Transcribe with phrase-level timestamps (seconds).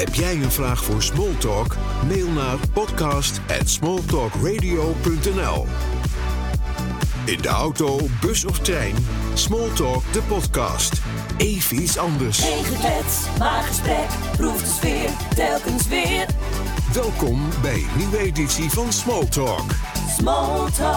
[0.00, 1.76] Heb jij een vraag voor Smalltalk?
[2.08, 5.66] Mail naar podcast@smalltalkradio.nl.
[7.24, 8.94] In de auto, bus of trein,
[9.34, 11.00] Smalltalk de podcast.
[11.36, 12.38] Even iets anders.
[12.38, 14.08] Geen geklets, maar gesprek.
[14.36, 16.26] Proef de sfeer, telkens weer.
[16.92, 19.70] Welkom bij een nieuwe editie van Smalltalk.
[20.18, 20.90] Smalltalk.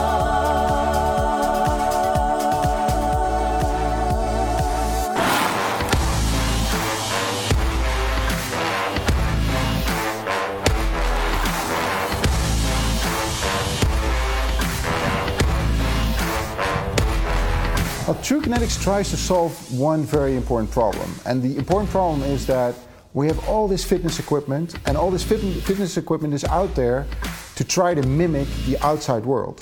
[18.05, 21.09] Well, True Kinetics tries to solve one very important problem.
[21.26, 22.76] And the important problem is that
[23.13, 27.07] we have all this fitness equipment, and all this fit- fitness equipment is out there
[27.55, 29.62] to try to mimic the outside world.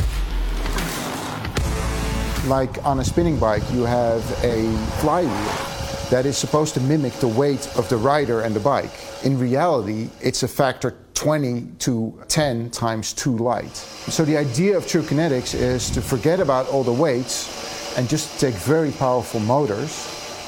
[2.47, 7.27] Like on a spinning bike, you have a flywheel that is supposed to mimic the
[7.27, 8.89] weight of the rider and the bike.
[9.23, 13.75] In reality, it's a factor 20 to 10 times too light.
[13.75, 18.39] So the idea of True Kinetics is to forget about all the weights and just
[18.39, 19.91] take very powerful motors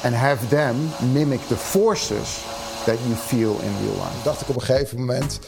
[0.02, 0.76] and have them
[1.12, 2.38] mimic the forces
[2.84, 4.22] that you feel in real life.
[4.24, 5.38] dacht ik op een gegeven moment,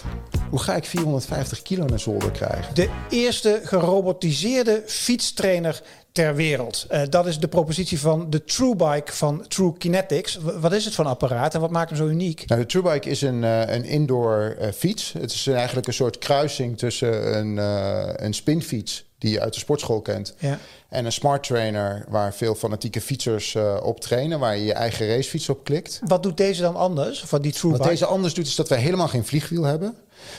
[0.50, 2.74] hoe ga ik 450 kilo naar zolder krijgen?
[2.74, 6.86] De eerste gerobotiseerde fietstrainer ter wereld.
[6.88, 10.36] Eh, dat is de propositie van de TrueBike van True Kinetics.
[10.36, 12.42] W- wat is het voor een apparaat en wat maakt hem zo uniek?
[12.46, 15.12] Nou, de TrueBike is een, eh, een indoor eh, fiets.
[15.18, 19.58] Het is eigenlijk een soort kruising tussen een, eh, een spinfiets die je uit de
[19.60, 20.34] sportschool kent.
[20.38, 20.58] Ja.
[20.88, 25.08] En een smart trainer waar veel fanatieke fietsers eh, op trainen, waar je je eigen
[25.08, 26.00] racefiets op klikt.
[26.06, 27.24] Wat doet deze dan anders?
[27.24, 29.96] Van die Wat deze anders doet, is dat wij helemaal geen vliegwiel hebben.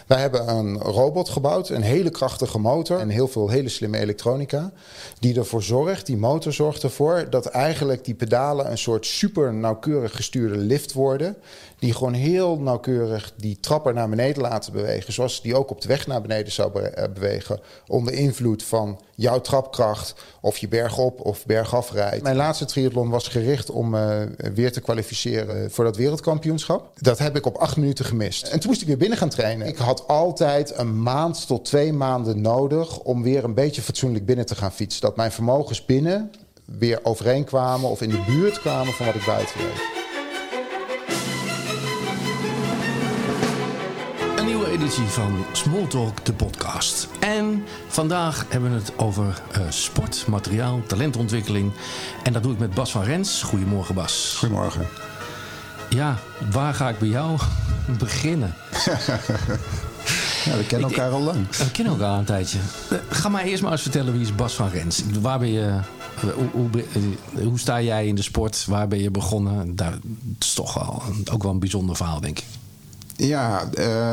[0.07, 4.71] Wij hebben een robot gebouwd, een hele krachtige motor en heel veel hele slimme elektronica.
[5.19, 10.15] Die ervoor zorgt, die motor zorgt ervoor dat eigenlijk die pedalen een soort super nauwkeurig
[10.15, 11.37] gestuurde lift worden.
[11.79, 15.13] Die gewoon heel nauwkeurig die trapper naar beneden laten bewegen.
[15.13, 17.59] Zoals die ook op de weg naar beneden zou eh, bewegen.
[17.87, 22.23] Onder invloed van jouw trapkracht of je bergop of bergaf rijdt.
[22.23, 24.21] Mijn laatste triathlon was gericht om eh,
[24.53, 26.91] weer te kwalificeren voor dat wereldkampioenschap.
[26.99, 28.47] Dat heb ik op acht minuten gemist.
[28.47, 29.66] En toen moest ik weer binnen gaan trainen.
[29.67, 34.45] Ik had altijd een maand tot twee maanden nodig om weer een beetje fatsoenlijk binnen
[34.45, 35.01] te gaan fietsen.
[35.01, 36.31] Dat mijn vermogens binnen
[36.65, 39.95] weer overeenkwamen of in de buurt kwamen van wat ik buiten deed.
[44.37, 47.07] Een nieuwe editie van Smalltalk, de podcast.
[47.19, 51.71] En vandaag hebben we het over eh, sport, materiaal, talentontwikkeling.
[52.23, 53.41] En dat doe ik met Bas van Rens.
[53.41, 54.35] Goedemorgen Bas.
[54.37, 55.06] Goedemorgen.
[55.89, 56.17] Ja,
[56.51, 57.39] waar ga ik bij jou
[57.99, 58.53] beginnen?
[60.45, 61.37] Ja, we kennen elkaar al lang.
[61.57, 62.57] We kennen elkaar al een tijdje.
[62.89, 65.03] Eh, Ga maar eerst maar eens vertellen wie is Bas van Rens.
[65.21, 65.79] Waar ben je, eh,
[66.21, 66.69] hoe, hoe,
[67.35, 68.65] eh, hoe sta jij in de sport?
[68.65, 69.75] Waar ben je begonnen?
[69.75, 72.45] Daar, dat is toch wel, ook wel een bijzonder verhaal, denk ik.
[73.15, 73.69] Ja,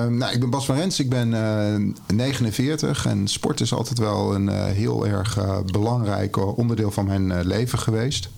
[0.08, 4.34] nou, ik ben Bas van Rens, ik ben eh, 49 en sport is altijd wel
[4.34, 5.38] een heel erg
[5.72, 8.28] belangrijk onderdeel van mijn leven geweest.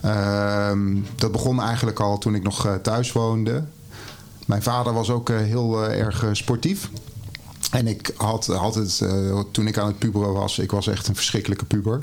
[0.00, 3.64] Ehm, dat begon eigenlijk al toen ik nog eh, thuis woonde.
[4.46, 6.90] Mijn vader was ook eh, heel eh, erg sportief.
[7.70, 9.02] En ik had altijd,
[9.50, 12.02] toen ik aan het puberen was, ik was echt een verschrikkelijke puber.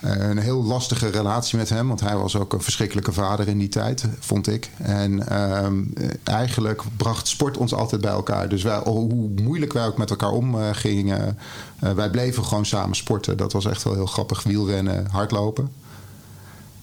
[0.00, 3.68] Een heel lastige relatie met hem, want hij was ook een verschrikkelijke vader in die
[3.68, 4.70] tijd, vond ik.
[4.76, 8.48] En ehm, eh, eigenlijk bracht sport ons altijd bij elkaar.
[8.48, 11.38] Dus wij, hoe moeilijk wij ook met elkaar omgingen,
[11.78, 13.36] wij bleven gewoon samen sporten.
[13.36, 14.42] Dat was echt wel heel grappig.
[14.42, 15.68] Wielrennen, hardlopen.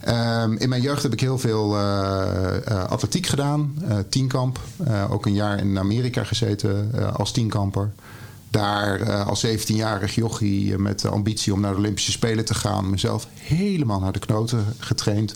[0.06, 4.60] Ehm, in mijn jeugd heb ik heel veel eh, eh, atletiek gedaan, eh, tienkamp.
[5.10, 7.92] Ook een jaar in Amerika gezeten als tienkamper.
[8.50, 12.90] Daar als 17-jarig jochie met de ambitie om naar de Olympische Spelen te gaan.
[12.90, 15.36] Mezelf helemaal naar de knoten getraind.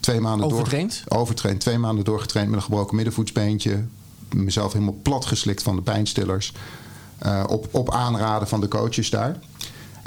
[0.00, 1.02] Twee maanden Overtraind?
[1.04, 1.60] Door, overtraind.
[1.60, 3.84] Twee maanden doorgetraind met een gebroken middenvoetsbeentje.
[4.34, 6.52] Mezelf helemaal plat geslikt van de pijnstillers.
[7.46, 9.36] Op, op aanraden van de coaches daar.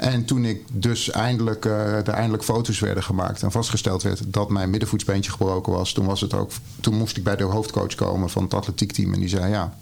[0.02, 4.50] En toen ik dus eindelijk, eh, er eindelijk foto's werden gemaakt en vastgesteld werd dat
[4.50, 6.50] mijn middenvoetsbeentje gebroken was, toen, was het ook,
[6.80, 9.12] toen moest ik bij de hoofdcoach komen van het atletiekteam.
[9.12, 9.76] En die zei: Ja,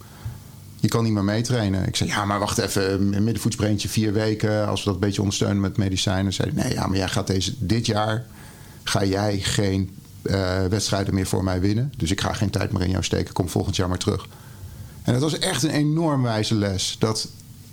[0.77, 1.87] je kan niet meer meetrainen.
[1.87, 4.67] Ik zei: Ja, maar wacht even, een middenvoetsbeentje vier weken.
[4.67, 6.33] Als we dat een beetje ondersteunen met medicijnen.
[6.33, 8.27] Zei Nee, ja, maar jij gaat deze, dit jaar
[8.83, 11.93] ga jij geen eh, wedstrijden meer voor mij winnen.
[11.97, 13.35] Dus ik ga geen tijd meer in jou steken.
[13.35, 14.27] Kom volgend jaar maar terug.
[15.03, 16.97] En dat was echt een enorm wijze les.
[16.99, 17.29] Dat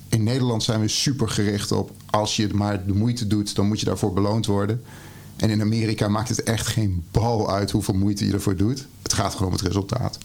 [0.09, 1.91] in Nederland zijn we super gericht op...
[2.05, 4.81] als je maar de moeite doet, dan moet je daarvoor beloond worden.
[5.35, 8.87] En in Amerika maakt het echt geen bal uit hoeveel moeite je ervoor doet.
[9.01, 10.17] Het gaat gewoon om het resultaat.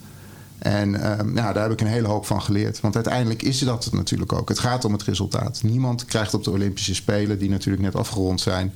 [0.58, 2.80] En uh, daar heb ik een hele hoop van geleerd.
[2.80, 4.48] Want uiteindelijk is dat het natuurlijk ook.
[4.48, 5.62] Het gaat om het resultaat.
[5.62, 8.74] Niemand krijgt op de Olympische Spelen, die natuurlijk net afgerond zijn,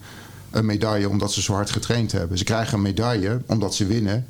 [0.51, 2.39] een medaille omdat ze zo hard getraind hebben.
[2.39, 4.27] Ze krijgen een medaille omdat ze winnen.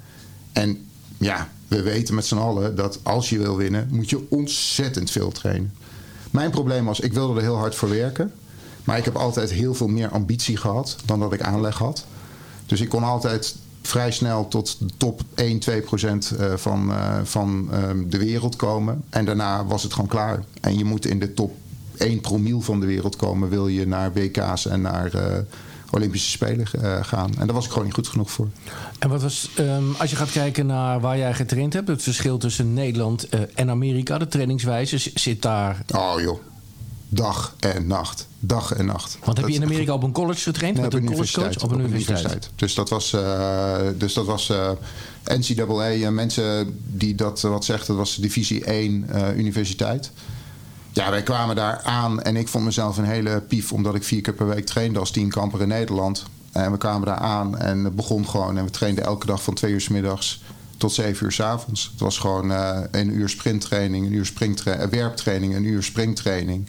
[0.53, 0.87] En
[1.19, 5.33] ja, we weten met z'n allen dat als je wil winnen, moet je ontzettend veel
[5.33, 5.73] trainen.
[6.31, 8.33] Mijn probleem was, ik wilde er heel hard voor werken.
[8.85, 12.05] Maar ik heb altijd heel veel meer ambitie gehad dan dat ik aanleg had.
[12.67, 17.19] Dus ik kon altijd vrij snel tot de top 1, 2 procent eh, van, uh,
[17.23, 19.05] van uh, de wereld komen.
[19.11, 20.45] En daarna was het gewoon klaar.
[20.61, 21.55] En je moet in de top
[21.97, 23.49] 1 promiel van de wereld komen...
[23.49, 25.23] wil je naar WK's en naar uh,
[25.91, 26.67] Olympische Spelen
[27.03, 27.31] gaan.
[27.39, 28.49] En daar was ik gewoon niet goed genoeg voor.
[28.99, 31.89] En wat was, um, als je gaat kijken naar waar jij getraind hebt...
[31.89, 35.11] het verschil tussen Nederland en Amerika, de trainingswijze...
[35.15, 35.85] zit daar...
[35.95, 36.39] Oh joh,
[37.09, 38.27] dag en nacht.
[38.39, 39.19] Dag en nacht.
[39.25, 40.75] Want heb je in Amerika op een college getraind?
[40.75, 41.63] Nee, met op een college coach?
[41.63, 42.51] Op een universiteit.
[42.55, 44.71] Dus dat was, uh, dus dat was uh,
[45.25, 45.93] NCAA.
[45.93, 49.07] Uh, mensen die dat wat zegt, dat was divisie 1
[49.37, 50.13] universiteit.
[50.97, 53.73] Ja, wij kwamen daar aan en ik vond mezelf een hele pief...
[53.73, 56.25] omdat ik vier keer per week trainde als teamkamper in Nederland.
[56.53, 58.59] En we kwamen daar aan en het begon gewoon...
[58.59, 60.43] en we trainden elke dag van twee uur s middags
[60.77, 61.89] tot zeven uur s avonds.
[61.91, 62.51] Het was gewoon
[62.91, 65.55] een uur sprinttraining, een uur springtra werptraining...
[65.55, 66.69] een uur springtraining...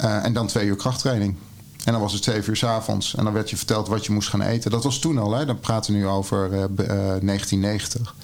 [0.00, 1.36] Uh, en dan twee uur krachttraining.
[1.84, 3.14] En dan was het zeven uur s avonds.
[3.14, 4.70] En dan werd je verteld wat je moest gaan eten.
[4.70, 5.46] Dat was toen al, hè?
[5.46, 8.14] dan praten we nu over uh, uh, 1990.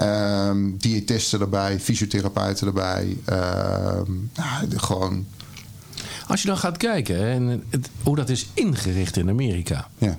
[0.00, 3.16] Um, diëtisten erbij, fysiotherapeuten erbij.
[3.26, 5.26] nou, gewoon.
[6.26, 9.88] Als je dan gaat kijken hè, en het, hoe dat is ingericht in Amerika.
[9.98, 10.18] Ja.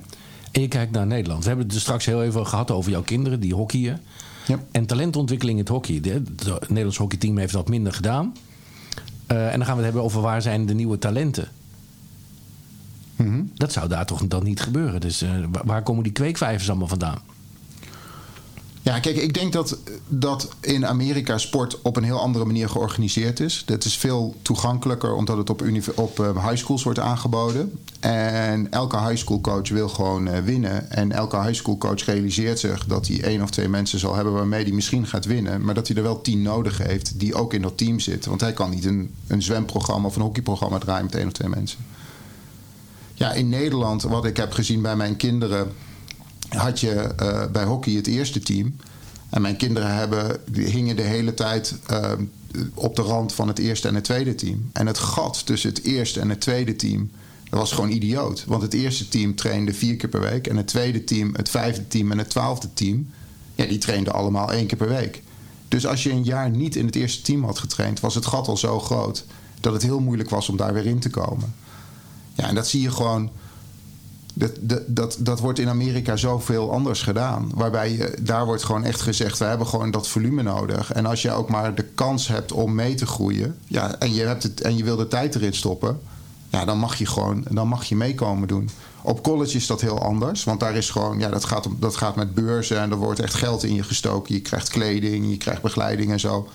[0.52, 1.42] En je kijkt naar Nederland.
[1.42, 4.00] We hebben het er straks heel even gehad over jouw kinderen die hockeyen.
[4.46, 4.58] Ja.
[4.70, 5.94] En talentontwikkeling in het hockey.
[5.94, 8.34] Het Nederlands hockeyteam heeft dat minder gedaan.
[9.32, 11.48] Uh, en dan gaan we het hebben over waar zijn de nieuwe talenten.
[13.16, 13.50] Mm -hmm.
[13.54, 15.00] Dat zou daar toch dan niet gebeuren.
[15.00, 15.30] Dus uh,
[15.64, 17.18] waar komen die kweekvijvers allemaal vandaan?
[18.84, 19.78] Ja, kijk, ik denk dat,
[20.08, 23.62] dat in Amerika sport op een heel andere manier georganiseerd is.
[23.66, 25.62] Dat is veel toegankelijker omdat het op,
[25.94, 27.72] op uh, high schools wordt aangeboden.
[28.00, 30.90] En elke high school coach wil gewoon uh, winnen.
[30.90, 34.32] En elke high school coach realiseert zich dat hij één of twee mensen zal hebben
[34.32, 35.64] waarmee hij misschien gaat winnen.
[35.64, 38.28] Maar dat hij er wel tien nodig heeft die ook in dat team zitten.
[38.28, 41.48] Want hij kan niet een, een zwemprogramma of een hockeyprogramma draaien met één of twee
[41.48, 41.78] mensen.
[43.14, 45.72] Ja, in Nederland, wat ik heb gezien bij mijn kinderen
[46.48, 48.76] had je uh, bij hockey het eerste team.
[49.30, 52.12] En mijn kinderen hebben, hingen de hele tijd uh,
[52.74, 54.70] op de rand van het eerste en het tweede team.
[54.72, 57.10] En het gat tussen het eerste en het tweede team,
[57.50, 58.44] dat was gewoon idioot.
[58.46, 60.46] Want het eerste team trainde vier keer per week.
[60.46, 63.10] En het tweede team, het vijfde team en het twaalfde team,
[63.54, 65.22] ja, die trainden allemaal één keer per week.
[65.68, 68.48] Dus als je een jaar niet in het eerste team had getraind, was het gat
[68.48, 69.24] al zo groot
[69.60, 71.54] dat het heel moeilijk was om daar weer in te komen.
[72.34, 73.30] Ja, en dat zie je gewoon.
[74.36, 74.50] Dat,
[74.86, 77.50] dat, dat, wordt in Amerika zoveel anders gedaan.
[77.54, 80.92] Waarbij daar wordt gewoon echt gezegd: we hebben gewoon dat volume nodig.
[80.92, 83.56] En als je ook maar de kans hebt om mee te groeien.
[83.66, 86.00] Ja, en, je hebt het, en je wil de tijd erin stoppen.
[86.48, 88.70] Ja, dan mag je gewoon dan mag je meekomen doen.
[89.02, 90.44] Op college is dat heel anders.
[90.44, 92.80] Want daar is gewoon, ja, dat gaat, dat gaat met beurzen.
[92.80, 94.34] En er wordt echt geld in je gestoken.
[94.34, 96.48] Je krijgt kleding, je krijgt begeleiding en zo.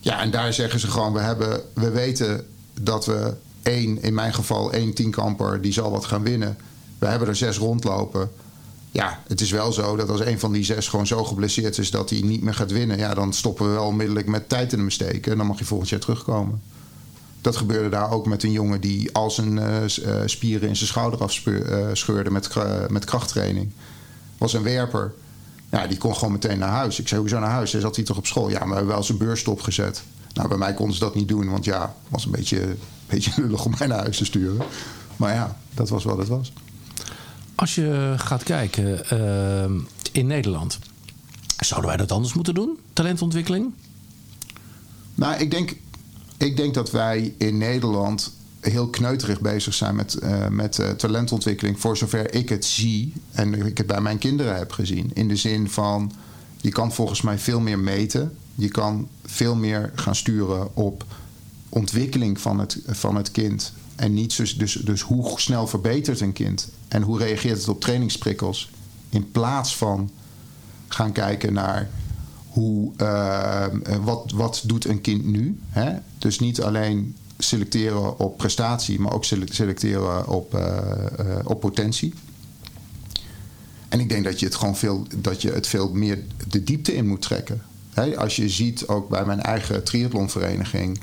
[0.00, 2.46] Ja, en daar zeggen ze gewoon: we, hebben, we weten
[2.80, 6.56] dat we één, in mijn geval één tienkamper, die zal wat gaan winnen.
[6.98, 8.30] We hebben er zes rondlopen.
[8.90, 11.90] Ja, het is wel zo dat als een van die zes gewoon zo geblesseerd is
[11.90, 14.78] dat hij niet meer gaat winnen, ja, dan stoppen we wel onmiddellijk met tijd in
[14.78, 15.32] hem steken.
[15.32, 16.62] En dan mag je volgend jaar terugkomen.
[17.40, 19.76] Dat gebeurde daar ook met een jongen die al zijn uh,
[20.24, 22.54] spieren in zijn schouder afscheurde met,
[22.88, 23.70] met krachttraining.
[24.38, 25.14] Was een werper.
[25.70, 27.00] Ja, die kon gewoon meteen naar huis.
[27.00, 27.72] Ik zei, hoezo naar huis?
[27.72, 28.48] Hij zat hij toch op school?
[28.48, 30.02] Ja, maar we hebben wel zijn beurs stopgezet.
[30.32, 32.78] Nou, bij mij konden ze dat niet doen, want ja, het was een beetje, een
[33.10, 34.66] beetje lullig om mij naar huis te sturen.
[35.16, 36.52] Maar ja, dat was wat het was.
[37.56, 39.82] Als je gaat kijken uh,
[40.12, 40.78] in Nederland,
[41.58, 42.78] zouden wij dat anders moeten doen?
[42.92, 43.72] Talentontwikkeling?
[45.14, 45.76] Nou, ik denk,
[46.36, 51.80] ik denk dat wij in Nederland heel kneuterig bezig zijn met, uh, met uh, talentontwikkeling.
[51.80, 55.10] Voor zover ik het zie en ik het bij mijn kinderen heb gezien.
[55.14, 56.12] In de zin van,
[56.56, 58.36] je kan volgens mij veel meer meten.
[58.54, 61.04] Je kan veel meer gaan sturen op
[61.68, 63.72] ontwikkeling van het, van het kind.
[63.94, 67.80] En niet dus, dus, dus hoe snel verbetert een kind en hoe reageert het op
[67.80, 68.70] trainingsprikkels.
[69.08, 70.10] In plaats van
[70.88, 71.90] gaan kijken naar
[72.46, 73.66] hoe, uh,
[74.02, 75.58] wat, wat doet een kind nu.
[75.68, 75.98] Hè?
[76.18, 82.14] Dus niet alleen selecteren op prestatie, maar ook selecteren op, uh, op potentie.
[83.88, 86.94] En ik denk dat je het gewoon veel, dat je het veel meer de diepte
[86.94, 87.62] in moet trekken.
[88.16, 91.00] Als je ziet, ook bij mijn eigen triathlonvereniging,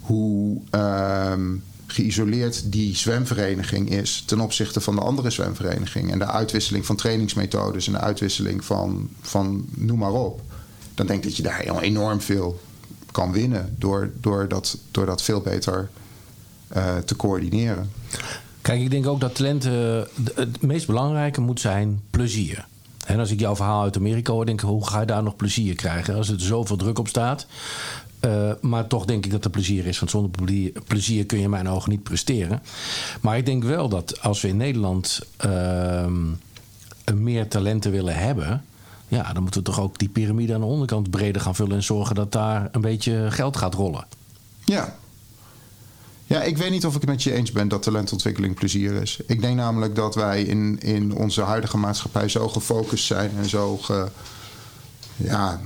[0.00, 1.54] hoe ehm,
[1.92, 6.12] geïsoleerd die zwemvereniging is ten opzichte van de andere zwemvereniging.
[6.12, 10.40] En de uitwisseling van trainingsmethodes en de uitwisseling van, van noem maar op.
[10.94, 12.60] Dan denk ik dat je daar enorm veel
[13.10, 15.88] kan winnen door, door, dat, door dat veel beter
[16.68, 17.90] eh, te coördineren.
[18.62, 22.66] Kijk, ik denk ook dat talenten het meest belangrijke moet zijn plezier.
[23.06, 25.36] En als ik jouw verhaal uit Amerika hoor, denk ik, hoe ga je daar nog
[25.36, 26.14] plezier krijgen?
[26.14, 27.46] Als er zoveel druk op staat.
[28.20, 29.98] Uh, maar toch denk ik dat er plezier is.
[29.98, 30.30] Want zonder
[30.86, 32.62] plezier kun je in mijn ogen niet presteren.
[33.20, 36.06] Maar ik denk wel dat als we in Nederland uh,
[37.14, 38.64] meer talenten willen hebben.
[39.08, 41.76] Ja, dan moeten we toch ook die piramide aan de onderkant breder gaan vullen.
[41.76, 44.06] En zorgen dat daar een beetje geld gaat rollen.
[44.64, 44.96] Ja,
[46.28, 49.18] ja, ik weet niet of ik het met je eens ben dat talentontwikkeling plezier is.
[49.26, 53.76] Ik denk namelijk dat wij in, in onze huidige maatschappij zo gefocust zijn en zo
[53.76, 54.08] ge,
[55.18, 55.60] ja,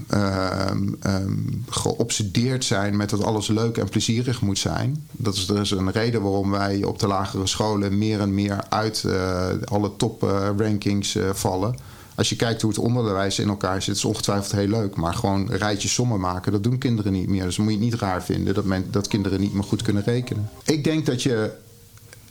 [0.71, 5.07] um, um, geobsedeerd zijn met dat alles leuk en plezierig moet zijn.
[5.11, 9.03] Dat is dus een reden waarom wij op de lagere scholen meer en meer uit
[9.07, 11.75] uh, alle toprankings uh, uh, vallen
[12.15, 14.97] als je kijkt hoe het onderwijs in elkaar zit, is ongetwijfeld heel leuk.
[14.97, 17.45] Maar gewoon rijtjes sommen maken, dat doen kinderen niet meer.
[17.45, 20.03] Dus moet je het niet raar vinden dat, men, dat kinderen niet meer goed kunnen
[20.03, 20.51] rekenen.
[20.65, 21.51] Ik denk dat, je,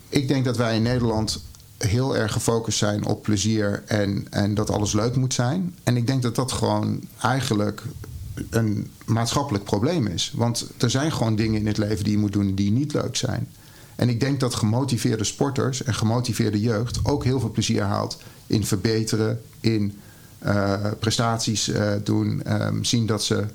[0.10, 1.44] ik denk dat wij in Nederland
[1.88, 5.76] heel erg gefocust zijn op plezier en, en dat alles leuk moet zijn.
[5.84, 7.84] En ik denk dat dat gewoon eigenlijk
[8.50, 10.34] een maatschappelijk probleem is.
[10.36, 13.16] Want er zijn gewoon dingen in het leven die je moet doen die niet leuk
[13.16, 13.48] zijn.
[13.96, 18.66] En ik denk dat gemotiveerde sporters en gemotiveerde jeugd ook heel veel plezier haalt in
[18.66, 20.00] verbeteren, in
[20.46, 23.46] uh, prestaties uh, doen, um, zien dat ze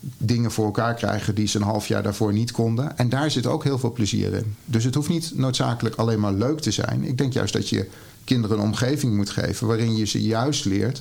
[0.00, 2.98] dingen voor elkaar krijgen die ze een half jaar daarvoor niet konden.
[2.98, 4.56] En daar zit ook heel veel plezier in.
[4.64, 7.04] Dus het hoeft niet noodzakelijk alleen maar leuk te zijn.
[7.04, 7.88] Ik denk juist dat je
[8.24, 11.00] kinderen een omgeving moet geven waarin je ze juist leert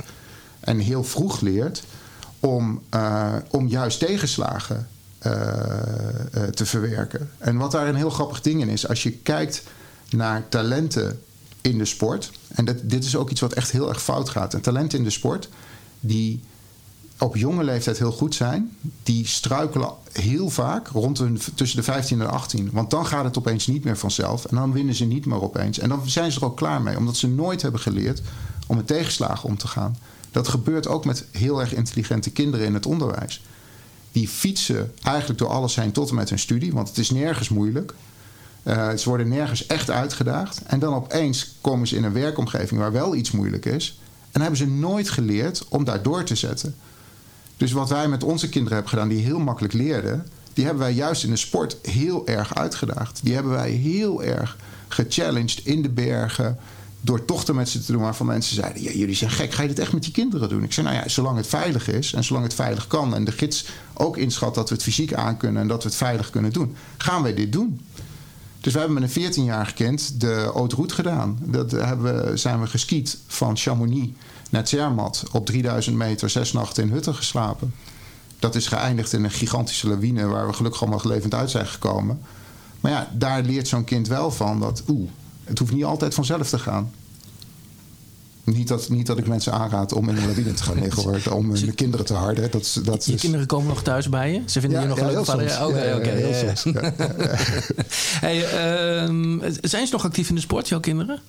[0.59, 1.83] en heel vroeg leert
[2.39, 4.87] om, uh, om juist tegenslagen
[6.53, 7.29] te verwerken.
[7.37, 9.63] En wat daar een heel grappig ding in is, als je kijkt
[10.09, 11.19] naar talenten
[11.61, 12.31] in de sport.
[12.47, 14.53] En dat, dit is ook iets wat echt heel erg fout gaat.
[14.53, 15.49] En talenten in de sport
[15.99, 16.43] die
[17.17, 22.21] op jonge leeftijd heel goed zijn, die struikelen heel vaak rond hun, tussen de 15
[22.21, 22.69] en 18.
[22.71, 25.79] Want dan gaat het opeens niet meer vanzelf en dan winnen ze niet meer opeens.
[25.79, 28.21] En dan zijn ze er ook klaar mee, omdat ze nooit hebben geleerd
[28.67, 29.97] om met tegenslagen om te gaan.
[30.31, 33.43] Dat gebeurt ook met heel erg intelligente kinderen in het onderwijs.
[34.11, 37.49] Die fietsen eigenlijk door alles heen tot en met hun studie, want het is nergens
[37.49, 37.93] moeilijk.
[38.63, 40.61] Uh, ze worden nergens echt uitgedaagd.
[40.65, 43.99] En dan opeens komen ze in een werkomgeving waar wel iets moeilijk is.
[44.31, 46.75] En hebben ze nooit geleerd om daar door te zetten.
[47.57, 50.93] Dus wat wij met onze kinderen hebben gedaan, die heel makkelijk leerden, die hebben wij
[50.93, 53.19] juist in de sport heel erg uitgedaagd.
[53.23, 54.57] Die hebben wij heel erg
[54.87, 56.57] gechallenged in de bergen.
[57.01, 59.67] Door tochten met ze te doen waarvan mensen zeiden: ja, Jullie zijn gek, ga je
[59.67, 60.63] dit echt met je kinderen doen?
[60.63, 63.15] Ik zei: Nou ja, zolang het veilig is en zolang het veilig kan.
[63.15, 66.29] en de gids ook inschat dat we het fysiek aankunnen en dat we het veilig
[66.29, 67.79] kunnen doen, gaan wij dit doen.
[68.59, 71.37] Dus we hebben met een 14-jarig kind de haute gedaan.
[71.41, 74.11] Dat hebben we, zijn we geskiet van Chamonix
[74.49, 75.23] naar Zermatt.
[75.31, 77.73] Op 3000 meter, zes nachten in hutten geslapen.
[78.39, 80.25] Dat is geëindigd in een gigantische lawine...
[80.25, 82.19] waar we gelukkig allemaal levend uit zijn gekomen.
[82.79, 84.83] Maar ja, daar leert zo'n kind wel van dat...
[84.87, 85.09] oeh,
[85.43, 86.91] het hoeft niet altijd vanzelf te gaan.
[88.43, 91.33] Niet dat, niet dat ik mensen aanraad om in een lawine te gaan liggen, hoor.
[91.33, 92.51] Om hun kinderen te harden.
[92.51, 93.21] Dat, dat je is...
[93.21, 94.41] kinderen komen nog thuis bij je?
[94.45, 95.41] Ze vinden ja, je nog ja?
[95.41, 96.33] Ja, Oké, oké.
[96.35, 96.63] soms.
[96.63, 96.93] Ja,
[98.25, 101.19] hey, uh, zijn ze nog actief in de sport, jouw kinderen?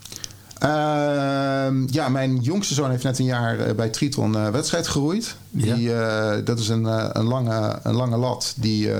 [0.62, 5.36] Uh, ja, mijn jongste zoon heeft net een jaar uh, bij Triton uh, wedstrijd geroeid.
[5.50, 6.84] Die, uh, dat is een,
[7.18, 8.90] een, lange, een lange lat die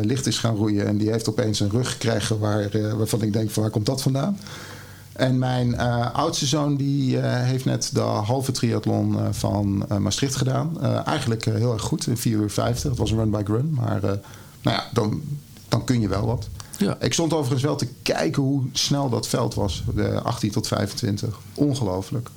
[0.00, 0.86] licht is gaan roeien.
[0.86, 4.02] En die heeft opeens een rug gekregen waar, waarvan ik denk: van, waar komt dat
[4.02, 4.38] vandaan?
[5.12, 10.36] En mijn uh, oudste zoon die uh, heeft net de halve triathlon uh, van Maastricht
[10.36, 10.82] gedaan.
[11.04, 12.90] eigenlijk heel erg goed, in 4 uur 50.
[12.90, 14.18] Het was een run by run, maar nou
[14.62, 15.22] ja, dan,
[15.68, 16.48] dan kun je wel wat.
[16.78, 16.96] Ja.
[17.00, 21.38] Ik stond overigens wel te kijken hoe snel dat veld was, de 18 tot 25.
[21.54, 22.28] Ongelooflijk.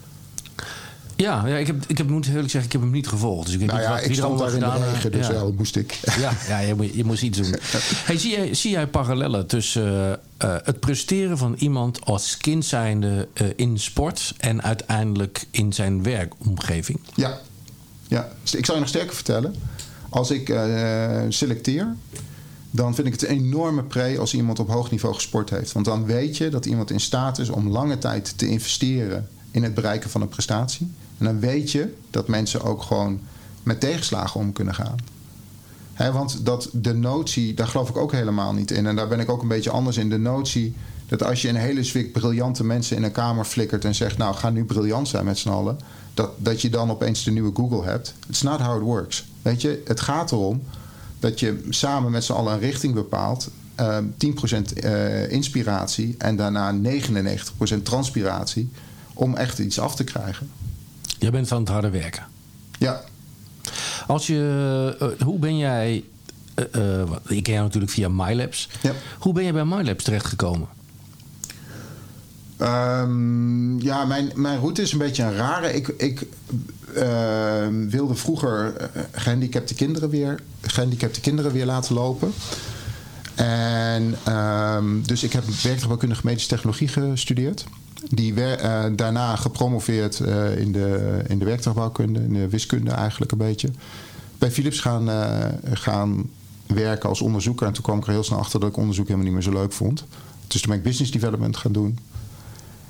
[1.16, 3.46] Ja, ja ik, heb, ik heb, moet eerlijk zeggen, ik heb hem niet gevolgd.
[3.46, 5.44] Dus ik weet nou niet ja, wat, ik stond daar in de regen, dus ja.
[5.58, 6.00] moest ik.
[6.20, 7.56] Ja, ja je, moet, je moest iets doen.
[8.06, 13.28] Hey, zie, jij, zie jij parallellen tussen uh, het presteren van iemand als kind zijnde
[13.42, 14.34] uh, in sport...
[14.38, 17.00] en uiteindelijk in zijn werkomgeving?
[17.16, 17.38] Ja.
[18.08, 18.30] ja.
[18.52, 19.56] Ik zal je nog sterker vertellen.
[20.10, 21.96] Als ik uh, selecteer
[22.72, 25.72] dan vind ik het een enorme pre als iemand op hoog niveau gesport heeft.
[25.72, 29.64] Want dan weet je dat iemand in staat is om lange tijd te investeren in
[29.64, 30.92] het bereiken van een prestatie.
[31.18, 33.20] En dan weet je dat mensen ook gewoon
[33.64, 34.96] met tegenslagen om kunnen gaan.
[36.14, 38.86] Want dat de notie, daar geloof ik ook helemaal niet in.
[38.86, 40.10] En daar ben ik ook een beetje anders in.
[40.10, 43.96] De notie Dat als je een hele zwik briljante mensen in een kamer flikkert en
[43.96, 45.80] zegt: Nou, ga nu briljant zijn met z'n allen.
[46.14, 48.14] Dat, dat je dan opeens de nieuwe Google hebt.
[48.30, 49.26] It's not how it works.
[49.42, 50.62] Weet je, het gaat erom
[51.20, 53.50] dat je samen met z'n allen een richting bepaalt.
[53.76, 58.70] eh, 10% eh, inspiratie en daarna 99% transpiratie.
[59.14, 60.50] Om echt iets af te krijgen.
[61.20, 62.24] Jij bent van het harde werken.
[62.80, 63.02] Ja,
[64.08, 66.04] Als je, eh, hoe ben jij,
[66.54, 68.70] eh, eh, ik ken jou natuurlijk via MyLabs.
[68.82, 68.92] Ja.
[69.20, 70.68] Hoe ben je bij MyLabs terechtgekomen?
[72.60, 75.74] Ehm, ja, mijn, mijn route is een beetje een rare.
[75.74, 76.22] Ik, ik
[76.96, 82.34] ehm, wilde vroeger eh, gehandicapte kinderen weer, gehandicapte kinderen weer laten lopen.
[83.36, 87.66] En ehm, dus ik heb werktuigbouwkundige medische technologie gestudeerd.
[88.10, 93.38] Die eh, daarna gepromoveerd eh, in, de, in de werktuigbouwkunde, in de wiskunde eigenlijk een
[93.38, 93.70] beetje.
[94.38, 95.10] Bij Philips gaan,
[95.74, 96.30] gaan
[96.66, 97.68] werken als onderzoeker.
[97.68, 99.52] En toen kwam ik er heel snel achter dat ik onderzoek helemaal niet meer zo
[99.52, 100.06] leuk vond.
[100.48, 101.98] Dus toen ben ik business development gaan doen.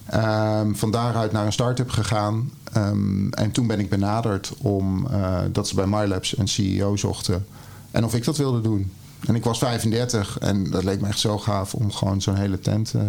[0.10, 2.52] Ehm, van daaruit naar een start-up gegaan.
[2.74, 7.46] Ehm, en toen ben ik benaderd om eh, dat ze bij MyLabs een CEO zochten.
[7.92, 8.92] En of ik dat wilde doen.
[9.28, 12.60] En ik was 35 en dat leek me echt zo gaaf om gewoon zo'n hele
[12.60, 12.94] tent.
[12.94, 13.02] eh,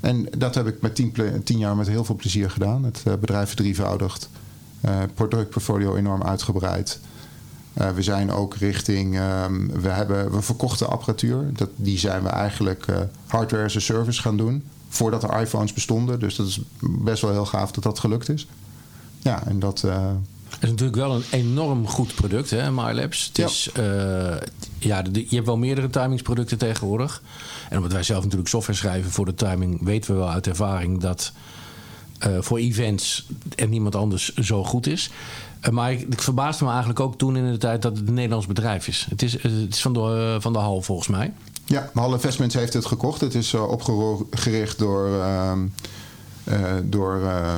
[0.00, 1.14] en dat heb ik met tien,
[1.44, 2.84] tien jaar met heel veel plezier gedaan.
[2.84, 4.28] Het eh, bedrijf verdrievoudigd.
[5.14, 7.00] productportfolio enorm uitgebreid.
[7.72, 9.18] We zijn ook richting.
[9.18, 11.50] ehm, we, hebben, we verkochten apparatuur.
[11.52, 12.86] Dat, die zijn we eigenlijk
[13.26, 14.62] hardware as a service gaan doen.
[14.94, 16.18] Voordat er iPhones bestonden.
[16.20, 18.46] Dus dat is best wel heel gaaf dat dat gelukt is.
[19.22, 19.82] Ja, en dat.
[19.84, 20.06] eh,
[20.48, 23.26] Het is natuurlijk wel een enorm goed product, hè, MyLabs.
[23.26, 23.44] Het Ja.
[23.46, 24.36] is, eh,
[24.78, 27.22] ja, de- je hebt wel meerdere timingsproducten tegenwoordig.
[27.70, 31.00] En omdat wij zelf natuurlijk software schrijven voor de timing, weten we wel uit ervaring
[31.00, 31.32] dat
[32.18, 35.10] eh, voor events er niemand anders zo goed is.
[35.60, 38.14] Eh, maar ik, ik verbaasde me eigenlijk ook toen in de tijd dat het een
[38.14, 39.06] Nederlands bedrijf is.
[39.10, 41.32] Het is, het is van, de, van de hal volgens mij.
[41.64, 43.20] Ja, Hall Investments heeft het gekocht.
[43.20, 45.52] Het is uh, opgericht door, uh,
[46.48, 47.56] uh, door uh,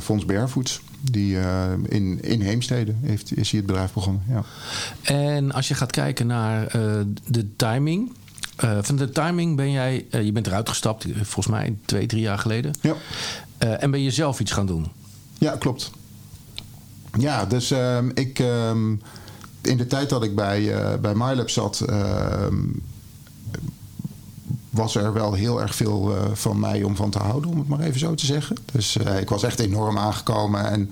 [0.00, 0.80] Fons Bervoets.
[1.00, 4.22] Die uh, in, in Heemstede heeft, is hij het bedrijf begonnen.
[4.28, 4.42] Ja.
[5.02, 6.70] En als je gaat kijken naar
[7.26, 8.12] de timing.
[8.56, 12.74] van de timing ben jij, je bent eruit gestapt, volgens mij twee, drie jaar geleden.
[12.80, 12.94] Ja.
[13.58, 14.86] en ben je zelf iets gaan doen?
[15.38, 15.90] Ja, klopt.
[17.18, 18.38] Ja, dus ehm, ik
[19.62, 21.84] in de tijd dat ik bij, bij MyLab zat,
[24.76, 27.68] was er wel heel erg veel uh, van mij om van te houden, om het
[27.68, 28.56] maar even zo te zeggen.
[28.72, 30.70] Dus uh, ik was echt enorm aangekomen.
[30.70, 30.90] En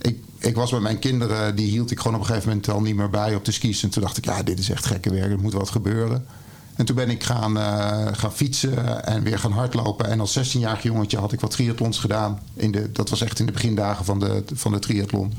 [0.00, 2.80] ik, ik was met mijn kinderen, die hield ik gewoon op een gegeven moment al
[2.80, 3.82] niet meer bij op de skis.
[3.82, 6.26] En toen dacht ik, ja, dit is echt gekke werk, er moet wat gebeuren.
[6.74, 10.06] En toen ben ik gaan, uh, gaan fietsen en weer gaan hardlopen.
[10.06, 12.40] En als 16-jarig jongetje had ik wat triathlons gedaan.
[12.54, 15.32] In de, dat was echt in de begindagen van de, van de triathlon.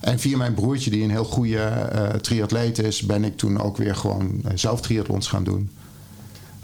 [0.00, 3.76] En via mijn broertje, die een heel goede uh, triatleet is, ben ik toen ook
[3.76, 5.70] weer gewoon zelf triathlons gaan doen.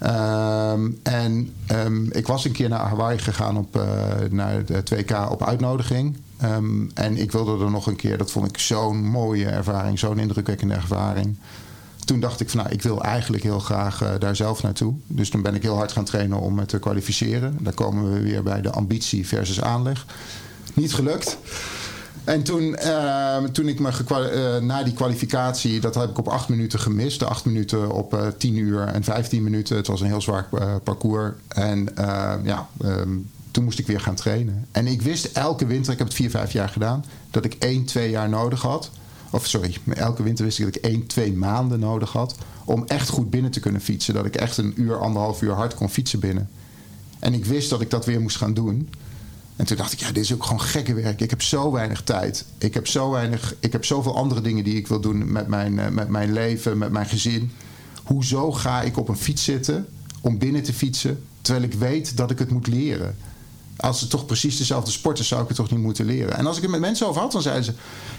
[0.03, 3.83] Um, en um, ik was een keer naar Hawaii gegaan op, uh,
[4.31, 6.17] naar de 2K op uitnodiging.
[6.43, 10.19] Um, en ik wilde er nog een keer, dat vond ik zo'n mooie ervaring, zo'n
[10.19, 11.37] indrukwekkende ervaring.
[12.05, 14.95] Toen dacht ik van nou, ik wil eigenlijk heel graag uh, daar zelf naartoe.
[15.07, 17.59] Dus toen ben ik heel hard gaan trainen om me te kwalificeren.
[17.61, 20.07] Daar komen we weer bij de ambitie versus aanleg.
[20.75, 21.39] Niet gelukt.
[22.25, 26.49] En toen, uh, toen ik me uh, na die kwalificatie, dat heb ik op acht
[26.49, 27.19] minuten gemist.
[27.19, 29.77] De acht minuten op uh, tien uur en vijftien minuten.
[29.77, 31.33] Het was een heel zwaar uh, parcours.
[31.49, 31.89] En
[32.43, 34.67] ja, um, toen moest ik weer gaan trainen.
[34.73, 37.85] En ik wist elke winter, ik heb het vier, vijf jaar gedaan, dat ik één,
[37.85, 38.91] twee jaar nodig had.
[39.31, 42.35] Of sorry, elke winter wist ik dat ik één, twee maanden nodig had.
[42.65, 44.15] Om echt goed binnen te kunnen fietsen.
[44.15, 46.49] Dat ik echt een uur, anderhalf uur hard kon fietsen binnen.
[47.19, 48.89] En ik wist dat ik dat weer moest gaan doen.
[49.57, 51.21] En toen dacht ik, ja, dit is ook gewoon gekke werk.
[51.21, 52.45] Ik heb zo weinig tijd.
[52.59, 55.73] Ik heb, zo weinig, ik heb zoveel andere dingen die ik wil doen met mijn,
[55.73, 57.53] uh, met mijn leven, met mijn gezin.
[58.05, 59.87] Hoezo ga ik op een fiets zitten
[60.21, 63.17] om binnen te fietsen, terwijl ik weet dat ik het moet leren?
[63.77, 66.37] Als het toch precies dezelfde sport is, zou ik het toch niet moeten leren.
[66.37, 67.73] En als ik het met mensen over had, dan zeiden ze...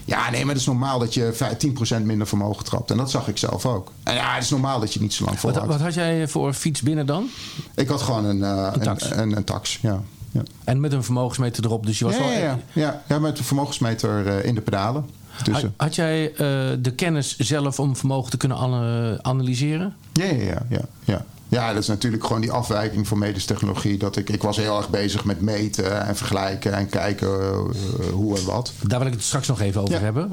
[0.06, 1.54] ja, nee, maar het is normaal dat je
[2.02, 2.92] 10% minder vermogen trapt.
[2.92, 3.92] En dat zag ik zelf ook.
[4.04, 5.68] En ja, het is normaal dat je niet zo lang volhoudt.
[5.68, 7.30] Wat, wat had jij voor fiets binnen dan?
[7.76, 9.12] Ik had gewoon een, uh, een, tax.
[9.12, 10.04] Een, een, een tax, ja.
[10.36, 10.44] Ja.
[10.64, 12.32] En met een vermogensmeter erop, dus je was ja, wel...
[12.32, 13.20] Ja, ja, ja.
[13.20, 15.06] met een vermogensmeter uh, in de pedalen.
[15.52, 16.38] Had, had, jij uh,
[16.80, 18.74] de kennis zelf om vermogen te kunnen an
[19.22, 19.96] analyseren?
[20.14, 21.26] Ja, ja, ja, ja, ja.
[21.48, 23.98] Ja, dat is natuurlijk gewoon die afwijking van medische technologie.
[23.98, 28.38] Dat ik, ik was heel erg bezig met meten en vergelijken en kijken uh, hoe
[28.38, 28.74] en wat.
[28.82, 30.32] Daar wil ik het straks nog even over hebben.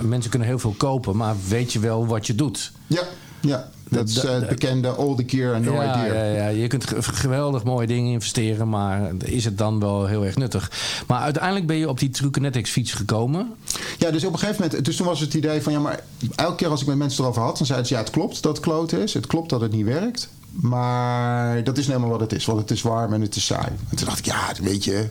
[0.00, 2.72] Mensen kunnen heel veel kopen, maar weet je wel wat je doet?
[2.86, 3.02] Ja,
[3.40, 3.68] ja.
[3.88, 6.14] Dat is uh, het bekende all the gear and no ja, idea.
[6.14, 10.36] Ja, ja, je kunt geweldig mooie dingen investeren, maar is het dan wel heel erg
[10.36, 10.70] nuttig?
[11.06, 13.54] Maar uiteindelijk ben je op die True Kinetics fiets gekomen.
[13.98, 16.00] Ja, dus op een gegeven moment, dus toen was het idee van ja, maar
[16.34, 18.56] elke keer als ik met mensen erover had, dan zeiden ze ja, het klopt dat
[18.56, 20.28] het kloot is, het klopt dat het niet werkt.
[20.50, 22.44] Maar dat is helemaal wat het is.
[22.44, 23.68] Want het is warm en het is saai.
[23.90, 25.08] En toen dacht ik, ja, weet je...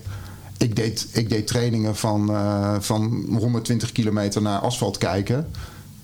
[0.58, 5.48] Ik deed, ik deed trainingen van, uh, van 120 kilometer naar asfalt kijken.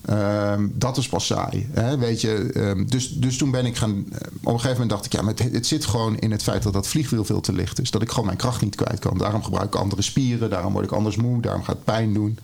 [0.09, 1.69] Uh, dat is pas saai.
[1.71, 1.97] Hè?
[1.97, 4.05] Weet je, um, dus, dus toen ben ik gaan.
[4.43, 6.63] Op een gegeven moment dacht ik, ja, maar het, het, zit gewoon in het feit
[6.63, 7.91] dat dat vliegwiel veel te licht is.
[7.91, 9.17] Dat ik gewoon mijn kracht niet kwijt kan.
[9.17, 12.39] Daarom gebruik ik andere spieren, daarom word ik anders moe, daarom gaat het pijn doen.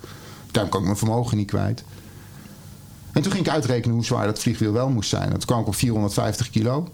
[0.52, 1.84] Daarom kan ik mijn vermogen niet kwijt.
[3.12, 5.30] En toen ging ik uitrekenen hoe zwaar dat vliegwiel wel moest zijn.
[5.30, 6.88] Toen kwam ik op 450 kilo.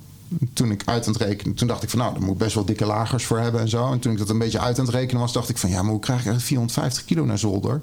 [0.53, 2.55] Toen ik uit aan het rekenen, toen dacht ik van nou, daar moet ik best
[2.55, 3.91] wel dikke lagers voor hebben en zo.
[3.91, 5.81] En toen ik dat een beetje uit aan het rekenen was, dacht ik van ja,
[5.81, 7.81] maar hoe krijg ik eigenlijk 450 kilo naar zolder?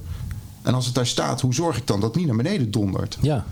[0.62, 3.18] En als het daar staat, hoe zorg ik dan dat het niet naar beneden dondert?
[3.21, 3.44] Ja.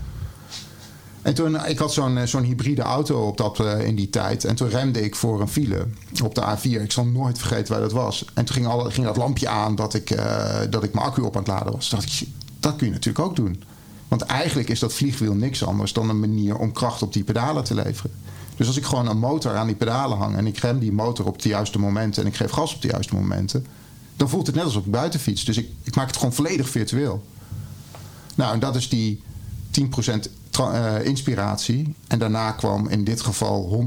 [1.21, 4.45] En toen, ik had zo'n zo'n hybride auto op dat, uh, in die tijd.
[4.45, 5.87] En toen remde ik voor een file
[6.23, 6.81] op de A4.
[6.81, 8.25] Ik zal nooit vergeten waar dat was.
[8.33, 11.21] En toen ging, al, ging dat lampje aan dat ik, uh, dat ik mijn accu
[11.21, 11.89] op aan het laden was.
[11.89, 12.27] Toen dacht ik,
[12.59, 13.63] dat kun je natuurlijk ook doen.
[14.07, 17.63] Want eigenlijk is dat vliegwiel niks anders dan een manier om kracht op die pedalen
[17.63, 18.11] te leveren.
[18.55, 21.25] Dus als ik gewoon een motor aan die pedalen hang en ik rem die motor
[21.25, 23.65] op de juiste momenten en ik geef gas op de juiste momenten,
[24.17, 25.45] dan voelt het net alsof ik buiten fiets.
[25.45, 27.23] Dus ik, ik maak het gewoon volledig virtueel.
[28.35, 29.23] Nou, en dat is die
[29.81, 29.83] 10%
[30.59, 31.95] uh, inspiratie.
[32.07, 33.85] En daarna kwam in dit geval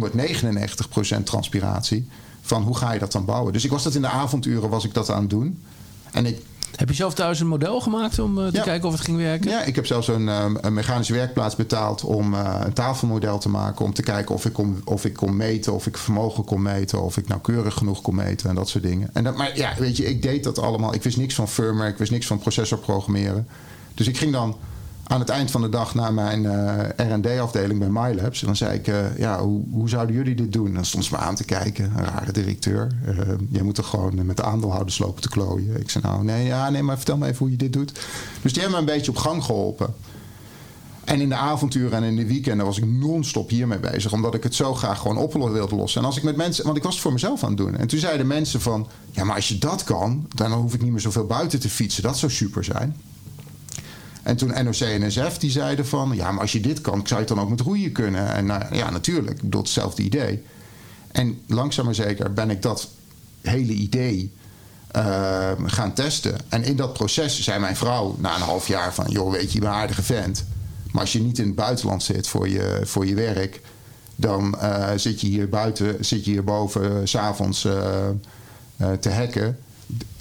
[1.19, 2.09] 199% transpiratie.
[2.40, 3.53] Van hoe ga je dat dan bouwen?
[3.53, 5.62] Dus ik was dat in de avonduren was ik dat aan het doen.
[6.11, 6.43] En ik,
[6.81, 8.62] heb je zelf thuis een model gemaakt om uh, te ja.
[8.62, 9.51] kijken of het ging werken?
[9.51, 13.49] Ja, ik heb zelfs een, um, een mechanische werkplaats betaald om uh, een tafelmodel te
[13.49, 13.85] maken.
[13.85, 17.03] Om te kijken of ik, kon, of ik kon meten, of ik vermogen kon meten,
[17.03, 19.11] of ik nauwkeurig genoeg kon meten en dat soort dingen.
[19.12, 20.95] En dat, maar ja, weet je, ik deed dat allemaal.
[20.95, 23.49] Ik wist niks van firmware, ik wist niks van processorprogrammeren.
[23.95, 24.57] Dus ik ging dan
[25.11, 28.40] aan het eind van de dag naar mijn uh, RD-afdeling bij MyLabs.
[28.40, 30.66] En dan zei ik, uh, ja, hoe, hoe, zouden jullie dit doen?
[30.66, 32.88] En dan stond ze me aan te kijken, een rare directeur.
[33.09, 33.18] Uh,
[33.49, 35.81] jij moet er gewoon met de aandeelhouders lopen te klooien.
[35.81, 37.92] Ik zei, nou, nee, ja, nee, maar vertel me even hoe je dit doet.
[38.42, 39.94] Dus die hebben me een beetje op gang geholpen.
[41.05, 44.12] En in de avonturen en in de weekenden was ik non-stop hiermee bezig.
[44.12, 46.01] Omdat ik het zo graag gewoon op wilde lossen.
[46.01, 47.77] En als ik met mensen, want ik was het voor mezelf aan het doen.
[47.77, 50.90] En toen zeiden mensen van, ja, maar als je dat kan, dan hoef ik niet
[50.90, 52.03] meer zoveel buiten te fietsen.
[52.03, 52.96] Dat zou super zijn.
[54.31, 56.12] En toen NOC en NSF die zeiden van...
[56.14, 58.35] ja, maar als je dit kan, zou je het dan ook met roeien kunnen?
[58.35, 59.43] En nou, ja, natuurlijk.
[59.43, 60.43] Ik hetzelfde idee.
[61.12, 62.88] En langzaam maar zeker ben ik dat
[63.40, 64.33] hele idee
[64.97, 66.37] uh, gaan testen.
[66.49, 69.07] En in dat proces zei mijn vrouw na een half jaar van...
[69.09, 70.45] joh, weet je, je bent een aardige vent.
[70.93, 73.61] Maar als je niet in het buitenland zit voor je, voor je werk...
[74.16, 76.83] dan uh, zit je hier buiten, zit je hier boven...
[76.83, 77.61] Uh, s'avonds
[79.01, 79.59] te hacken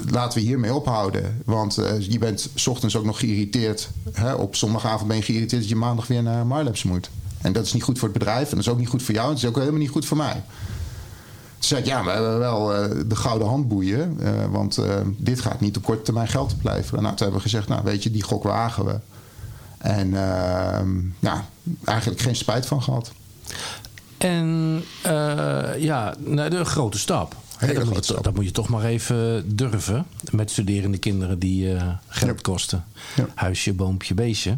[0.10, 1.41] laten we hiermee ophouden.
[1.45, 3.89] Want uh, je bent s ochtends ook nog geïrriteerd.
[4.12, 4.34] Hè?
[4.34, 7.10] Op zondagavond ben je geïrriteerd dat je maandag weer naar Marlabs moet.
[7.41, 8.49] En dat is niet goed voor het bedrijf.
[8.49, 9.27] En dat is ook niet goed voor jou.
[9.27, 10.43] En dat is ook helemaal niet goed voor mij.
[11.58, 14.17] Toen zei ja, we hebben wel uh, de gouden handboeien.
[14.21, 14.79] Uh, want
[15.17, 17.03] dit gaat niet op korte termijn geld opleveren.
[17.03, 18.99] Nou, toen hebben we gezegd, nou weet je, die gok wagen we.
[19.77, 21.45] En ehm, ja,
[21.84, 23.12] eigenlijk geen spijt van gehad.
[24.17, 24.84] En
[25.77, 26.15] ja,
[26.49, 27.36] de grote stap.
[27.60, 30.06] Dat moet, je, dat, moet je, toch maar even durven.
[30.32, 32.41] Met studerende kinderen die uh, geld ja.
[32.41, 32.86] kosten.
[33.15, 33.28] Ja.
[33.36, 34.58] Huisje, boompje, beestje.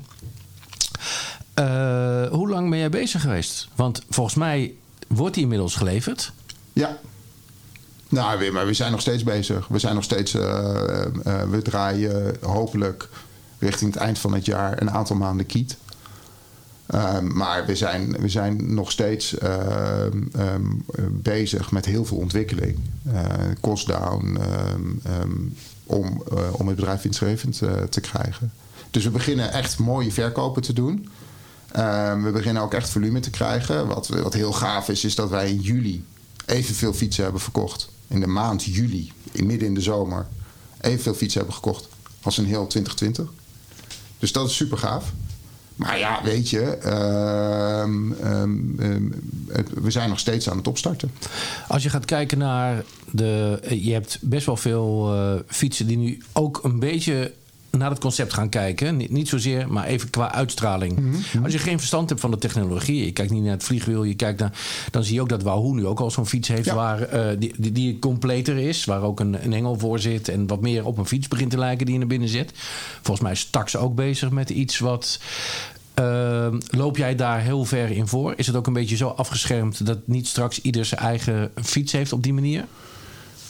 [1.59, 3.67] Uh, hoe lang ben jij bezig geweest?
[3.75, 4.73] Want volgens mij
[5.07, 6.31] wordt die inmiddels geleverd.
[6.73, 6.97] Ja.
[8.09, 9.67] Nou, maar we zijn nog steeds bezig.
[9.67, 10.33] We zijn nog steeds.
[10.33, 10.41] Uh,
[11.49, 13.09] we draaien hopelijk
[13.59, 15.77] richting het eind van het jaar een aantal maanden kiet.
[16.95, 20.05] Um, maar we zijn, we zijn nog steeds uh,
[20.37, 22.79] um, bezig met heel veel ontwikkeling.
[23.07, 23.23] Uh,
[23.61, 24.39] cost down,
[25.83, 28.51] om, uh, om het bedrijf winstgevend te krijgen.
[28.89, 31.09] Dus we beginnen echt mooie verkopen te doen.
[32.23, 33.87] we beginnen ook echt volume te krijgen.
[33.87, 36.05] Wat, wat heel gaaf is, is dat wij in juli
[36.45, 37.89] evenveel fietsen hebben verkocht.
[38.07, 40.27] In de maand juli, in midden in de zomer,
[40.81, 41.87] evenveel fietsen hebben gekocht
[42.21, 43.33] als in heel 2020.
[44.19, 45.11] Dus dat is super gaaf.
[45.81, 49.15] Maar ja, weet je, uh, um,
[49.81, 51.11] we zijn nog steeds aan het opstarten.
[51.67, 53.59] Als je gaat kijken naar de.
[53.69, 57.33] Je hebt best wel veel uh, fietsen die nu ook een beetje
[57.71, 58.97] naar het concept gaan kijken.
[58.97, 60.99] Niet, niet zozeer, maar even qua uitstraling.
[60.99, 61.43] Mm -hmm.
[61.43, 64.13] Als je geen verstand hebt van de technologie, je kijkt niet naar het vliegwiel, je
[64.13, 64.51] kijkt naar,
[64.91, 66.75] dan zie je ook dat Wahoo nu ook al zo'n fiets heeft ja.
[66.75, 70.47] waar, uh, die, die, die, completer is, waar ook een, een engel voor zit en
[70.47, 72.51] wat meer op een fiets begint te lijken die je naar binnen zit.
[73.01, 75.19] Volgens mij is Tax ook bezig met iets wat.
[75.99, 78.33] Uh, loop jij daar heel ver in voor?
[78.37, 82.13] Is het ook een beetje zo afgeschermd dat niet straks ieder zijn eigen fiets heeft
[82.13, 82.65] op die manier?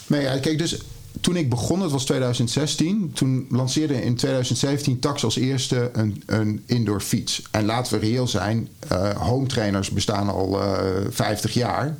[0.06, 0.78] Nee, ja, kijk, dus
[1.20, 6.62] toen ik begon, het was 2016, toen lanceerde in 2017 Tax als eerste een, een
[6.66, 7.42] indoor fiets.
[7.50, 10.76] En laten we reëel zijn, uh, home trainers bestaan al uh,
[11.10, 11.96] 50 jaar.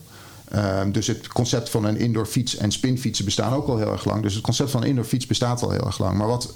[0.54, 4.04] Uh, dus het concept van een indoor fiets en spinfietsen bestaan ook al heel erg
[4.04, 4.22] lang.
[4.22, 6.16] Dus het concept van een indoor fiets bestaat al heel erg lang.
[6.16, 6.54] Maar wat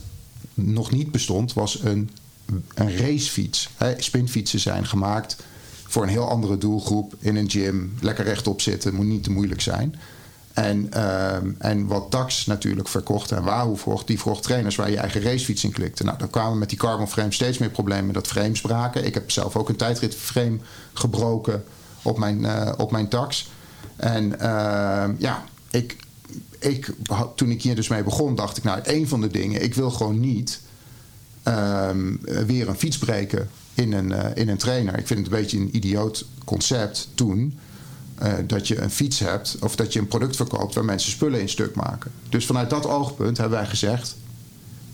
[0.55, 2.11] nog niet bestond, was een,
[2.75, 3.69] een racefiets.
[3.97, 5.37] Spinfietsen zijn gemaakt
[5.87, 7.95] voor een heel andere doelgroep in een gym.
[8.01, 9.95] Lekker rechtop zitten, moet niet te moeilijk zijn.
[10.57, 14.97] En, ehm, en wat Tax natuurlijk verkocht en Wahoo vroeg, die vroeg trainers waar je
[14.97, 16.05] eigen racefiets in klikte.
[16.05, 19.05] Nou, dan kwamen met die carbon frame steeds meer problemen dat frames braken.
[19.05, 20.59] Ik heb zelf ook een tijdritframe
[20.93, 21.65] gebroken
[22.03, 23.51] op mijn, uh, op mijn Tax.
[23.97, 25.97] En ehm, ja, ik,
[26.59, 26.93] ik,
[27.35, 29.91] toen ik hier dus mee begon, dacht ik, nou, een van de dingen, ik wil
[29.91, 30.61] gewoon niet
[31.43, 32.15] ehm,
[32.47, 34.99] weer een fiets breken in een, uh, in een trainer.
[34.99, 37.59] Ik vind het een beetje een idioot concept toen.
[38.23, 41.41] Uh, dat je een fiets hebt of dat je een product verkoopt waar mensen spullen
[41.41, 42.13] in stuk maken.
[42.29, 44.17] Dus vanuit dat oogpunt hebben wij gezegd,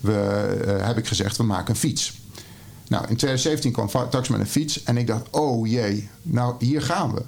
[0.00, 2.20] we, uh, heb ik gezegd, we maken een fiets.
[2.88, 6.82] Nou, in 2017 kwam Tax met een fiets en ik dacht, oh jee, nou hier
[6.82, 7.22] gaan we.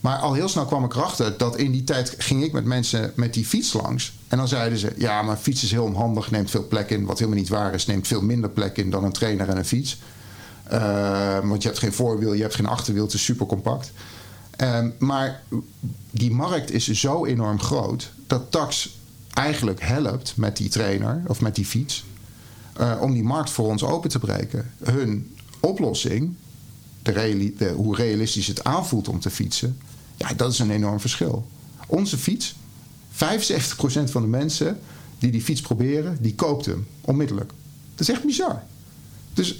[0.00, 3.12] Maar al heel snel kwam ik erachter dat in die tijd ging ik met mensen
[3.14, 4.12] met die fiets langs.
[4.28, 7.04] En dan zeiden ze, ja, maar fiets is heel onhandig, neemt veel plek in.
[7.04, 9.64] Wat helemaal niet waar is, neemt veel minder plek in dan een trainer en een
[9.64, 9.98] fiets.
[10.72, 13.92] Uh, want je hebt geen voorwiel, je hebt geen achterwiel, het is super compact.
[14.56, 15.42] Um, maar
[16.10, 18.98] die markt is zo enorm groot dat Tax
[19.32, 22.04] eigenlijk helpt met die trainer of met die fiets
[22.80, 24.70] uh, om die markt voor ons open te breken.
[24.82, 26.34] Hun oplossing,
[27.02, 29.78] de de, hoe realistisch het aanvoelt om te fietsen,
[30.16, 31.46] ja, dat is een enorm verschil.
[31.86, 32.54] Onze fiets,
[33.12, 33.16] 75%
[34.04, 34.78] van de mensen
[35.18, 37.52] die die fiets proberen, die koopt hem onmiddellijk.
[37.94, 38.62] Dat is echt bizar.
[39.34, 39.58] Dus 75%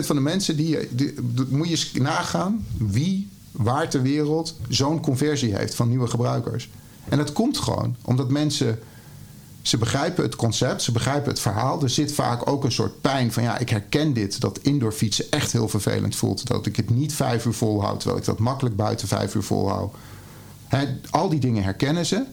[0.00, 5.56] van de mensen, die, die, die, moet je nagaan wie waar ter wereld zo'n conversie
[5.56, 6.68] heeft van nieuwe gebruikers.
[7.08, 8.78] En dat komt gewoon omdat mensen.
[9.62, 11.82] Ze begrijpen het concept, ze begrijpen het verhaal.
[11.82, 15.24] Er zit vaak ook een soort pijn van ja, ik herken dit, dat indoor fietsen
[15.30, 16.46] echt heel vervelend voelt.
[16.46, 19.94] Dat ik het niet vijf uur volhoud, terwijl ik dat makkelijk buiten vijf uur volhoud.
[20.66, 22.24] He, al die dingen herkennen ze.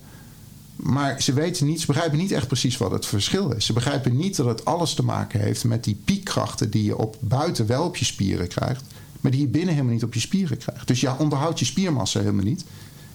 [0.75, 3.65] Maar ze weten niet, ze begrijpen niet echt precies wat het verschil is.
[3.65, 7.17] Ze begrijpen niet dat het alles te maken heeft met die piekkrachten die je op
[7.19, 8.83] buiten wel op je spieren krijgt
[9.21, 10.87] maar die je binnen helemaal niet op je spieren krijgt.
[10.87, 12.65] Dus ja, onderhoudt je spiermassa helemaal niet.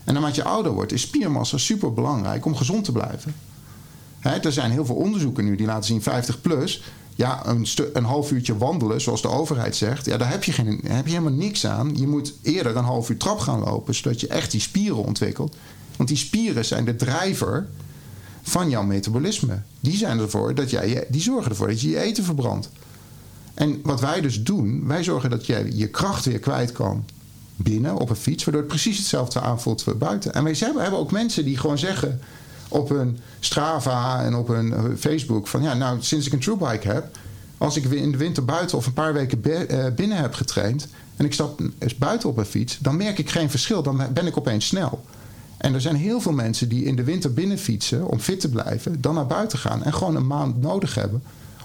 [0.04, 3.34] En naarmate je ouder wordt, is spiermassa super belangrijk om gezond te blijven.
[4.20, 6.82] Er zijn heel veel onderzoeken nu die laten zien 50 plus.
[7.14, 10.80] Ja, een, een half uurtje wandelen, zoals de overheid zegt, ja, daar heb je, geen,
[10.86, 11.96] heb je helemaal niks aan.
[11.96, 15.56] Je moet eerder een half uur trap gaan lopen, zodat je echt die spieren ontwikkelt.
[15.96, 17.68] Want die spieren zijn de drijver
[18.42, 19.62] van jouw metabolisme.
[19.80, 22.70] Die, zijn ervoor dat jij, die zorgen ervoor dat je je eten verbrandt.
[23.54, 27.04] En wat wij dus doen, wij zorgen dat je je kracht weer kwijt kan
[27.56, 30.34] binnen op een fiets, waardoor het precies hetzelfde aanvoelt buiten.
[30.34, 32.20] En wij hebben, ook mensen die gewoon zeggen
[32.68, 36.88] op hun Strava en op hun eh, Facebook van ja, nou sinds ik een TrueBike
[36.88, 37.18] heb,
[37.58, 41.24] als ik in de winter buiten of een paar weken eh, binnen heb getraind en
[41.24, 41.60] ik stap
[41.98, 45.04] buiten op een fiets, dan merk ik geen verschil, dan ben ik opeens snel.
[45.56, 48.48] En er zijn heel veel mensen die in de winter binnen fietsen om fit te
[48.48, 51.22] blijven, dan naar buiten gaan en gewoon een maand nodig hebben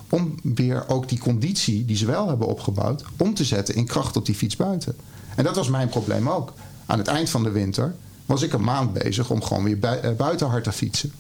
[0.09, 4.17] om weer ook die conditie die ze wel hebben opgebouwd, om te zetten in kracht
[4.17, 4.95] op die fiets buiten.
[5.35, 6.53] En dat was mijn probleem ook.
[6.85, 10.11] Aan het eind van de winter was ik een maand bezig om gewoon weer eh,
[10.11, 11.11] buiten hard te fietsen.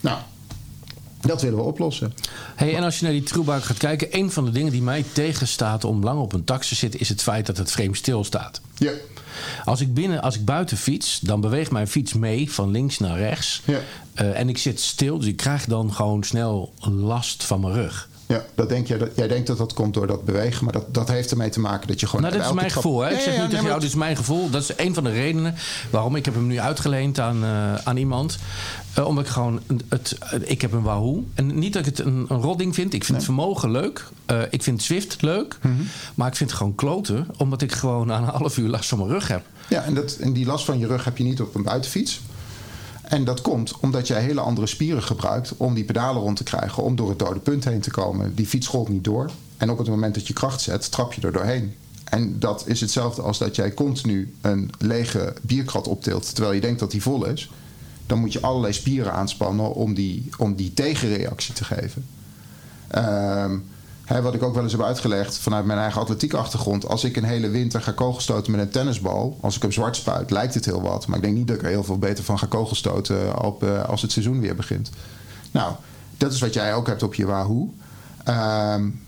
[0.00, 0.18] Nou,
[1.20, 2.14] dat willen we oplossen.
[2.54, 5.04] Hey, en als je naar die Truebike gaat kijken, een van de dingen die mij
[5.12, 8.60] tegenstaat om lang op een tax te zitten, is het feit dat het frame stilstaat.
[8.76, 8.92] Ja.
[9.64, 13.18] Als ik, binnen, als ik buiten fiets, dan beweegt mijn fiets mee van links naar
[13.18, 13.62] rechts.
[13.64, 13.78] Ja.
[14.14, 18.07] Uh, en ik zit stil, dus ik krijg dan gewoon snel last van mijn rug.
[18.28, 20.94] Ja, dat denk jij, dat, jij denkt dat dat komt door dat bewegen, maar dat,
[20.94, 22.22] dat heeft ermee te maken dat je gewoon.
[22.22, 22.82] Nou, dat is mijn trap...
[22.82, 23.00] gevoel.
[23.00, 23.08] Hè?
[23.08, 24.50] Ja, ik zeg ja, nu ja, tegen nee, jou, dit is mijn gevoel.
[24.50, 25.54] Dat is een van de redenen
[25.90, 28.38] waarom ik heb hem nu uitgeleend aan, uh, aan iemand.
[28.98, 31.24] Uh, omdat ik gewoon het, ik heb een Wahoo.
[31.34, 32.94] En niet dat ik het een, een rodding vind.
[32.94, 33.26] Ik vind nee.
[33.26, 34.08] het vermogen leuk.
[34.50, 35.58] Ik vind Zwift leuk.
[35.60, 35.72] Mhm.
[35.72, 35.88] Mm -hmm.
[36.14, 38.98] Maar ik vind het gewoon kloten, omdat ik gewoon aan een half uur last van
[38.98, 39.42] mijn rug heb.
[39.68, 42.20] Ja, en, dat, en die last van je rug heb je niet op een buitenfiets.
[43.08, 46.82] En dat komt omdat jij hele andere spieren gebruikt om die pedalen rond te krijgen,
[46.82, 48.34] om door het dode punt heen te komen.
[48.34, 49.30] Die fiets rolt niet door.
[49.56, 51.74] En op het moment dat je kracht zet, trap je er doorheen.
[52.04, 56.80] En dat is hetzelfde als dat jij continu een lege bierkrat optilt terwijl je denkt
[56.80, 57.50] dat die vol is.
[58.06, 62.06] Dan moet je allerlei spieren aanspannen om die, om die tegenreactie te geven.
[62.96, 63.64] Um,
[64.08, 66.88] He, wat ik ook wel eens heb uitgelegd vanuit mijn eigen atletiek achtergrond.
[66.88, 69.38] Als ik een hele winter ga kogelstoten met een tennisbal.
[69.40, 71.06] Als ik hem zwart spuit, lijkt het heel wat.
[71.06, 73.84] Maar ik denk niet dat ik er heel veel beter van ga kogelstoten op, uh,
[73.84, 74.90] als het seizoen weer begint.
[75.50, 75.72] Nou,
[76.16, 77.74] dat is wat jij ook hebt op je Wahoo.
[78.28, 79.00] Um,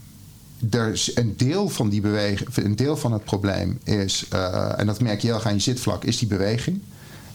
[0.70, 5.00] er een deel van die beweging, een deel van het probleem is, uh, en dat
[5.00, 6.80] merk je heel erg aan je zitvlak, is die beweging.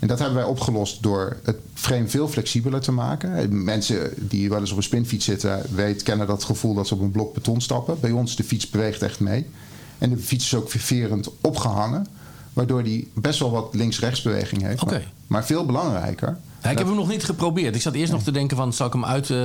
[0.06, 3.64] En dat hebben wij opgelost door het frame veel flexibeler te maken.
[3.64, 7.02] Mensen die wel eens op een spinfiets zitten, weet, kennen dat gevoel dat ze op
[7.02, 8.00] een blok beton stappen.
[8.00, 9.50] Bij ons de fiets beweegt echt mee.
[9.98, 12.08] En de fiets is ook ververend opgehangen.
[12.54, 14.82] Waardoor die best wel wat links-rechts beweging heeft.
[14.82, 14.98] Okay.
[14.98, 16.38] Maar, maar, veel belangrijker.
[16.62, 17.76] Ja, ik heb hem nog niet geprobeerd.
[17.76, 18.16] Ik zat eerst nee.
[18.16, 19.30] nog te denken van, zal ik hem uit...
[19.30, 19.38] Uh,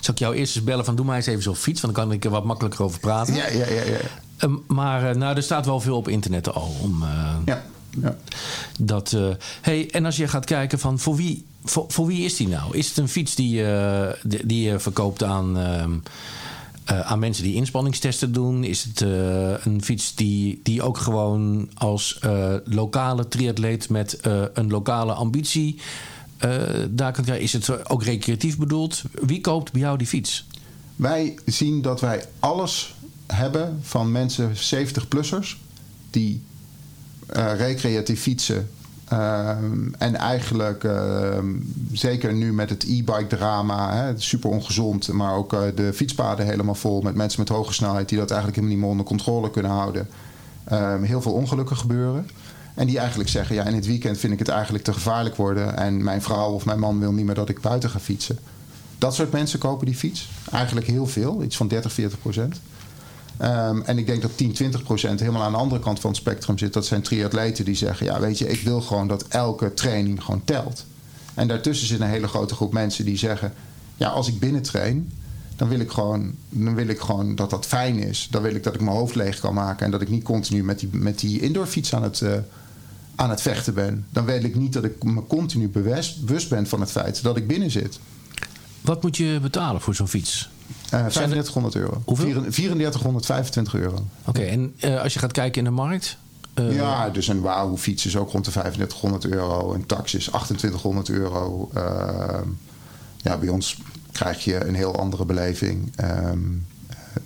[0.00, 1.80] zal ik jou eerst eens bellen van, doe maar eens even zo'n fiets.
[1.80, 3.34] Want dan kan ik er wat makkelijker over praten.
[3.34, 3.82] Ja, ja, ja.
[3.82, 3.98] ja.
[4.36, 6.76] Ehm, maar uh, nou, er staat wel veel op internet al.
[6.82, 7.62] Om, uh, ja.
[8.00, 8.16] Ja.
[8.78, 9.28] Dat, uh,
[9.60, 12.76] hey, en als je gaat kijken van voor wie, voor, voor wie is die nou?
[12.76, 13.64] Is het een fiets die,
[14.22, 15.92] die, die je verkoopt aan, ehm,
[16.84, 18.64] aan mensen die inspanningstesten doen?
[18.64, 19.00] Is het
[19.64, 22.18] een fiets die, die ook gewoon als
[22.64, 24.18] lokale triatleet met
[24.54, 25.80] een lokale ambitie
[26.90, 29.02] daar kan Is het ook recreatief bedoeld?
[29.12, 30.46] Wie koopt bij jou die fiets?
[30.96, 32.94] Wij zien dat wij alles
[33.26, 35.56] hebben van mensen 70-plussers
[36.10, 36.42] die
[37.56, 38.70] recreatief fietsen.
[39.12, 39.48] Uh,
[39.98, 41.38] en eigenlijk, uh,
[41.92, 47.00] zeker nu met het e-bike drama, hè, super ongezond, maar ook de fietspaden helemaal vol
[47.00, 50.08] met mensen met hoge snelheid die dat eigenlijk helemaal niet meer onder controle kunnen houden.
[50.64, 52.26] Ehm, heel veel ongelukken gebeuren.
[52.74, 55.76] En die eigenlijk zeggen: ja, in het weekend vind ik het eigenlijk te gevaarlijk worden.
[55.76, 58.38] En mijn vrouw of mijn man wil niet meer dat ik buiten ga fietsen.
[58.98, 60.28] Dat soort mensen kopen die fiets.
[60.50, 62.60] Eigenlijk heel veel, iets van 30, 40 procent.
[63.42, 66.18] Um, en ik denk dat 10, 20 procent helemaal aan de andere kant van het
[66.18, 66.72] spectrum zit.
[66.72, 70.44] Dat zijn triatleten die zeggen: Ja, weet je, ik wil gewoon dat elke training gewoon
[70.44, 70.84] telt.
[71.34, 73.52] En daartussen zit een hele grote groep mensen die zeggen:
[73.96, 75.12] Ja, als ik binnen train,
[75.56, 78.28] dan wil ik gewoon, dan wil ik gewoon dat dat fijn is.
[78.30, 80.64] Dan wil ik dat ik mijn hoofd leeg kan maken en dat ik niet continu
[80.64, 82.32] met die, met die indoorfiets aan het, uh,
[83.14, 84.06] aan het vechten ben.
[84.10, 87.36] Dan wil ik niet dat ik me continu bewust, bewust ben van het feit dat
[87.36, 87.98] ik binnen zit.
[88.80, 90.50] Wat moet je betalen voor zo'n fiets?
[90.94, 92.02] Uh, 3500 euro.
[92.04, 92.50] Hoeveel?
[92.50, 93.94] 3425 euro.
[93.94, 96.16] Oké, okay, en uh, als je gaat kijken in de markt?
[96.54, 96.74] Uh...
[96.74, 99.74] Ja, dus een Wahoo fiets is ook rond de 3500 euro.
[99.74, 101.70] Een tax is 2800 euro.
[103.16, 103.76] ja, bij ons
[104.12, 105.92] krijg je een heel andere beleving.
[106.00, 106.66] Um,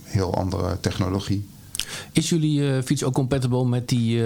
[0.03, 1.49] heel andere technologie.
[2.13, 4.23] Is jullie fiets ook compatible met die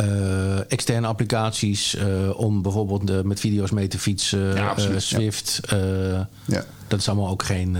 [0.00, 5.60] uh, externe applicaties uh, om bijvoorbeeld uh, met video's mee te fietsen, ja, absoluut, Swift.
[5.68, 6.28] Ja.
[6.44, 6.64] ja.
[6.88, 7.76] Dat is allemaal ook geen.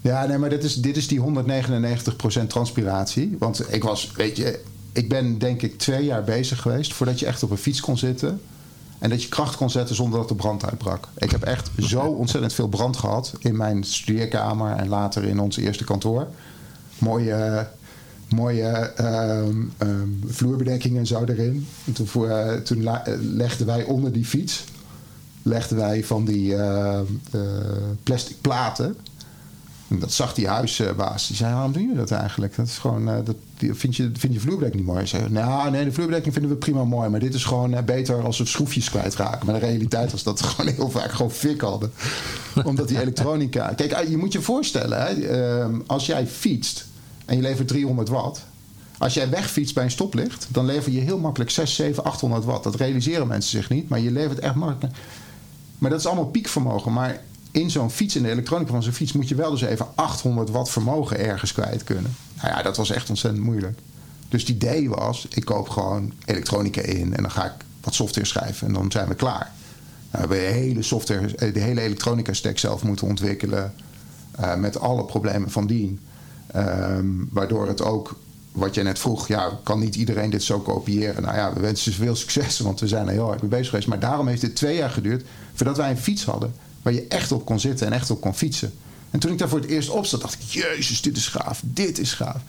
[0.00, 3.36] Ja, nee, maar dit is, dit is die 199% transpiratie.
[3.38, 4.60] Want ik was, weet je,
[4.92, 7.98] ik ben denk ik twee jaar bezig geweest voordat je echt op een fiets kon
[7.98, 8.40] zitten.
[8.98, 11.08] En dat je kracht kon zetten zonder dat de brand uitbrak.
[11.16, 15.56] Ik heb echt zo ontzettend veel brand gehad in mijn studeerkamer en later in ons
[15.56, 16.26] eerste kantoor.
[16.98, 17.68] Mooie
[18.28, 21.66] mooie um, um, vloerbedekking en zo erin.
[21.84, 24.64] En toen, uh, toen uh, legden wij onder die fiets
[25.46, 27.00] legden wij van die uh,
[28.02, 28.96] plastic platen.
[29.88, 31.26] En dat zag die huisbaas.
[31.26, 32.56] Die zei: Waarom doen jullie dat eigenlijk?
[32.56, 35.02] Dat is gewoon, dat, vind, je, vind je vloerbedekking niet mooi?
[35.02, 37.08] Ik zei: Nou, nee, de vloerbedekking vinden we prima mooi.
[37.08, 39.46] Maar dit is gewoon beter als we schroefjes kwijtraken.
[39.46, 41.92] Maar de realiteit was dat we gewoon heel vaak gewoon fik hadden.
[42.64, 43.72] Omdat die elektronica.
[43.74, 46.86] Kijk, je moet je voorstellen, hè, ehm, als jij fietst
[47.26, 48.44] en je levert 300 watt.
[48.98, 52.64] Als jij wegfietst bij een stoplicht, dan lever je heel makkelijk 6, 7, 800 watt.
[52.64, 54.96] Dat realiseren mensen zich niet, maar je levert echt makkelijk.
[55.78, 56.92] Maar dat is allemaal piekvermogen.
[56.92, 59.86] Maar in zo'n fiets, in de elektronica van zo'n fiets, moet je wel dus even
[59.94, 62.16] 800 watt vermogen ergens kwijt kunnen.
[62.36, 63.78] Nou ja, dat was echt ontzettend moeilijk.
[64.28, 68.26] Dus het idee was, ik koop gewoon elektronica in en dan ga ik wat software
[68.26, 69.52] schrijven en dan zijn we klaar.
[70.10, 73.74] Nou, we hebben de hele software, de hele elektronica stack zelf moeten ontwikkelen
[74.40, 76.00] uh, met alle problemen van dien.
[76.56, 78.16] Um, waardoor het ook,
[78.52, 81.22] wat jij net vroeg, ja, kan niet iedereen dit zo kopiëren?
[81.22, 83.68] Nou ja, we wensen ze veel succes, want we zijn er heel hard mee bezig
[83.68, 83.88] geweest.
[83.88, 87.32] Maar daarom heeft het twee jaar geduurd voordat wij een fiets hadden waar je echt
[87.32, 88.72] op kon zitten en echt op kon fietsen.
[89.10, 91.62] En toen ik daar voor het eerst op zat, dacht ik: Jezus, dit is gaaf,
[91.64, 92.40] dit is gaaf.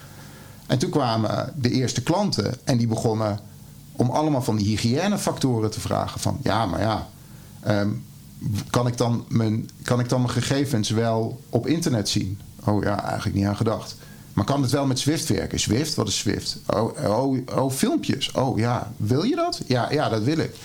[0.68, 3.40] En toen kwamen de eerste klanten en die begonnen
[3.92, 7.08] om allemaal van die hygiënefactoren te vragen: van ja, maar ja.
[7.68, 8.06] Um,
[8.70, 12.40] kan ik, dan mijn, kan ik dan mijn gegevens wel op internet zien?
[12.68, 13.96] Oh ja, eigenlijk niet aan gedacht.
[14.34, 15.60] Maar kan het wel met Swift werken?
[15.60, 16.58] Swift, wat is Swift?
[16.68, 18.32] Oh, oh, oh filmpjes.
[18.32, 19.62] Oh ja, wil je dat?
[19.66, 20.56] Ja, ja, dat wil ik.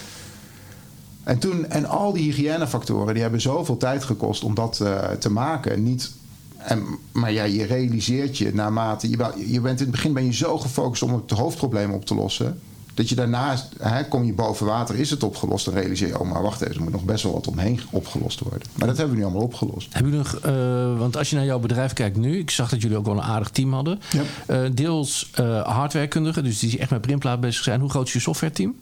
[1.24, 5.30] En, toen, en al die hygiënefactoren die hebben zoveel tijd gekost om dat uh, te
[5.30, 5.82] maken.
[5.82, 6.10] Niet,
[6.56, 9.10] en, maar ja, je realiseert je naarmate.
[9.10, 12.14] Je, je bent in het begin ben je zo gefocust om het hoofdprobleem op te
[12.14, 12.60] lossen.
[12.94, 15.64] Dat je daarna, hè, kom je boven water, is het opgelost.
[15.64, 18.40] Dan realiseer je, oh maar wacht even, er moet nog best wel wat omheen opgelost
[18.40, 18.60] worden.
[18.74, 19.94] Maar dat hebben we nu allemaal opgelost.
[19.94, 22.82] Hebben jullie nog, uh, want als je naar jouw bedrijf kijkt nu, ik zag dat
[22.82, 24.00] jullie ook wel een aardig team hadden.
[24.10, 24.22] Ja.
[24.64, 27.80] Uh, deels uh, hardwarekundigen, dus die echt met printplaat bezig zijn.
[27.80, 28.74] Hoe groot is je softwareteam?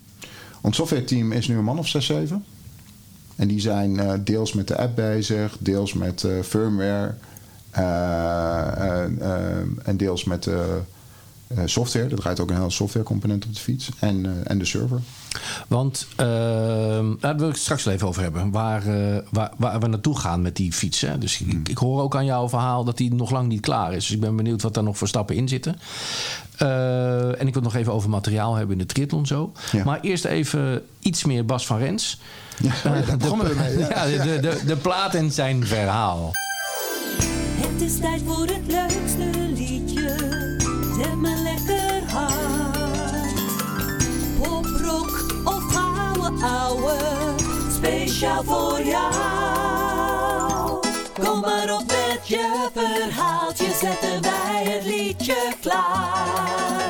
[0.61, 2.45] Ons softwareteam is nu een man of 6, 7.
[3.37, 7.15] En die zijn deels met de app bezig, deels met firmware
[9.85, 10.49] en deels met
[11.65, 12.09] software.
[12.09, 13.89] Er draait ook een hele softwarecomponent op de fiets.
[13.99, 15.01] En, uh, en de server.
[15.69, 16.17] Want uh,
[17.21, 18.51] daar wil ik het straks wel even over hebben.
[18.51, 18.83] Waar,
[19.31, 21.01] waar, waar we naartoe gaan met die fiets.
[21.01, 21.19] Hè?
[21.19, 24.07] Dus ik, ik, hoor ook aan jouw verhaal dat die nog lang niet klaar is.
[24.07, 25.79] Dus ik ben benieuwd wat daar nog voor stappen in zitten.
[27.39, 29.53] en ik wil nog even over materiaal hebben in de triathlon zo.
[29.73, 29.85] Ja.
[29.85, 32.21] Maar eerst even iets meer Bas van Rens.
[32.63, 32.73] Ja,
[33.07, 33.79] daar begonnen we mee.
[33.89, 36.33] Ja, de, de, de plaat en zijn verhaal.
[37.57, 39.40] Het is tijd voor het leukste
[41.01, 43.35] zet me lekker hard.
[44.41, 46.97] Poprock of gouden ouwe,
[47.77, 49.11] speciaal voor jou.
[51.21, 56.89] Kom maar op met je verhaaltje, zetten wij het liedje klaar.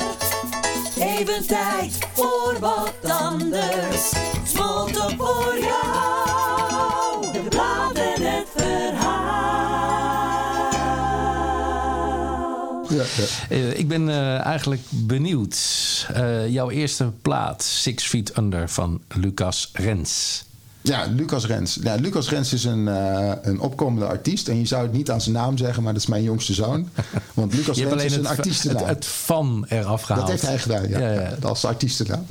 [0.99, 4.13] Even tijd voor wat anders,
[4.45, 6.30] smolten voor jou.
[13.49, 15.57] Eh, ik ben eh, eigenlijk benieuwd.
[16.13, 20.45] Eh, jouw eerste plaat, Six Feet Under van Lucas Rens.
[20.83, 21.79] Ja, Lucas Rens.
[21.83, 22.87] Ja, Lucas Rens is een,
[23.47, 24.49] een opkomende artiest.
[24.49, 26.89] En je zou het niet aan zijn naam zeggen, maar dat is mijn jongste zoon.
[27.35, 28.87] Want Lucas Je hebt Rens is een artiestennaam.
[28.87, 30.27] het, het van eraf gehaald.
[30.27, 30.99] Dat heeft hij gedaan, ja.
[30.99, 31.37] Ja, ja.
[31.43, 32.27] Als artiestennaam.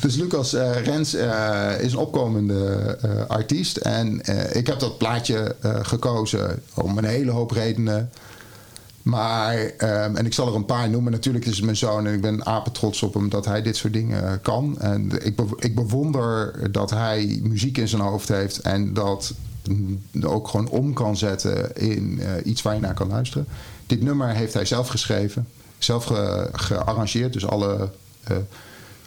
[0.00, 0.52] Dus Lucas
[0.84, 1.14] Rens
[1.80, 2.96] is een opkomende
[3.28, 3.76] artiest.
[3.76, 4.20] En
[4.52, 8.10] ik heb dat plaatje gekozen om een hele hoop redenen.
[9.02, 11.12] Maar, ehm, en ik zal er een paar noemen.
[11.12, 13.76] Natuurlijk is het mijn zoon en ik ben apen trots op hem dat hij dit
[13.76, 14.78] soort dingen kan.
[14.80, 19.34] En ik, ik bewonder dat hij muziek in zijn hoofd heeft en dat
[20.22, 23.46] ook gewoon om kan zetten in eh, iets waar je naar kan luisteren.
[23.86, 27.90] Dit nummer heeft hij zelf geschreven, zelf ge- gearrangeerd, dus alle,
[28.24, 28.36] eh,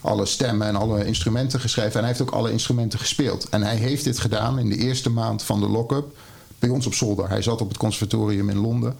[0.01, 1.93] alle stemmen en alle instrumenten geschreven.
[1.93, 3.49] En hij heeft ook alle instrumenten gespeeld.
[3.49, 6.05] En hij heeft dit gedaan in de eerste maand van de lock-up
[6.59, 7.29] bij ons op zolder.
[7.29, 8.95] Hij zat op het conservatorium in Londen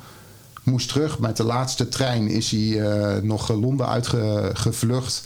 [0.64, 1.20] moest terug.
[1.20, 5.24] Met de laatste trein is hij eh, nog Londen uitgevlucht.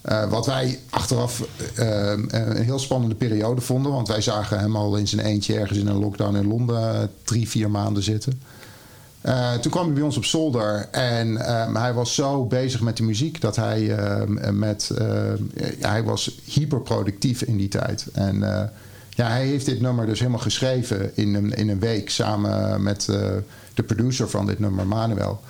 [0.00, 3.92] Eh, wat wij achteraf eh, een heel spannende periode vonden.
[3.92, 7.08] Want wij zagen hem al in zijn eentje ergens in een lockdown in Londen eh,
[7.24, 8.40] drie, vier maanden zitten.
[9.20, 12.96] Eh, toen kwam hij bij ons op zolder en ehm, hij was zo bezig met
[12.96, 15.42] de muziek dat hij ehm, met ehm,
[15.80, 18.06] hij was hyperproductief in die tijd.
[18.12, 18.68] En eh,
[19.08, 23.08] ja, hij heeft dit nummer dus helemaal geschreven in een, in een week samen met
[23.08, 23.30] eh,
[23.78, 25.40] de producer van dit nummer, Manuel.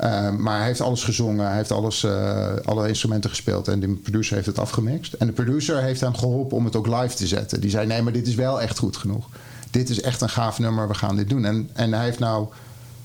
[0.00, 3.88] Uh, maar hij heeft alles gezongen, hij heeft alles, uh, alle instrumenten gespeeld en de
[3.88, 5.12] producer heeft het afgemixt.
[5.12, 7.60] En de producer heeft hem geholpen om het ook live te zetten.
[7.60, 9.28] Die zei: Nee, maar dit is wel echt goed genoeg.
[9.70, 11.44] Dit is echt een gaaf nummer, we gaan dit doen.
[11.44, 12.46] En, en hij heeft nou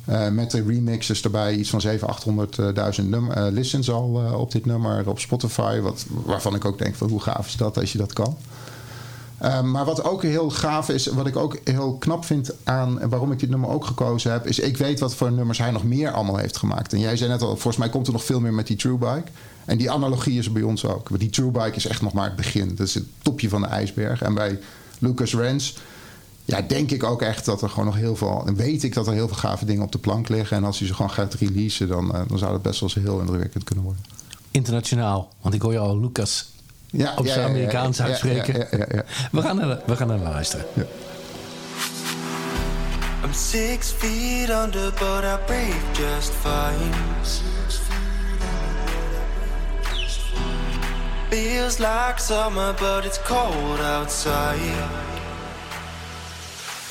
[0.09, 1.89] uh, met de remixes erbij iets van 700.000,
[2.99, 5.79] 800.000 uh, listens al op dit nummer op Spotify.
[5.79, 8.37] Wat, waarvan ik ook denk: van, hoe gaaf is dat als je dat kan?
[9.41, 13.31] Uh, maar wat ook heel gaaf is, wat ik ook heel knap vind aan waarom
[13.31, 16.11] ik dit nummer ook gekozen heb, is ik weet wat voor nummers hij nog meer
[16.11, 16.93] allemaal heeft gemaakt.
[16.93, 18.97] En jij zei net al, volgens mij komt er nog veel meer met die True
[18.97, 19.31] Bike.
[19.65, 21.19] En die analogie is bij ons ook.
[21.19, 22.75] Die True Bike is echt nog maar het begin.
[22.75, 24.21] Dat is het topje van de ijsberg.
[24.21, 24.59] En bij
[24.99, 25.77] Lucas Rens,
[26.45, 28.43] ja, denk ik ook echt dat er gewoon nog heel veel.
[28.45, 30.57] En weet ik dat er heel veel gave dingen op de plank liggen.
[30.57, 33.07] En als hij ze gewoon gaat releasen, dan, uh, dan zou dat best wel eens
[33.07, 34.03] heel indrukwekkend kunnen worden.
[34.51, 36.51] Internationaal, want ik hoor je al Lucas
[36.97, 38.67] ja, op zijn ja, Amerikaans ja, uitspreken.
[39.31, 40.65] We, gaan naar, we gaan naar luisteren.
[43.23, 46.93] I'm six feet under, but I breathe just fine.
[51.29, 54.59] Feels like summer, but it's cold outside.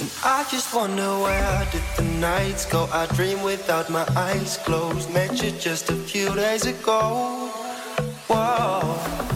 [0.01, 2.89] And I just wonder where did the nights go?
[2.93, 5.09] I dream without my eyes closed.
[5.15, 7.49] Met you just a few days ago.
[8.27, 9.34] Whoa.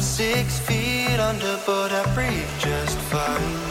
[0.00, 3.69] Six feet under, but I breathe just fine.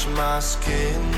[0.00, 1.14] Touch my skin.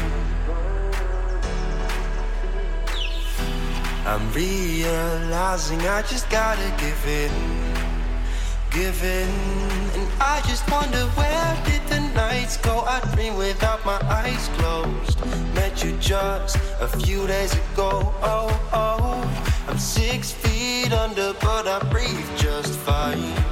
[4.05, 7.30] I'm realizing I just gotta give in,
[8.70, 9.28] give in.
[9.95, 12.80] And I just wonder where did the nights go?
[12.80, 15.18] I dream without my eyes closed.
[15.55, 18.12] Met you just a few days ago.
[18.22, 19.64] Oh, oh.
[19.68, 23.52] I'm six feet under, but I breathe just fine.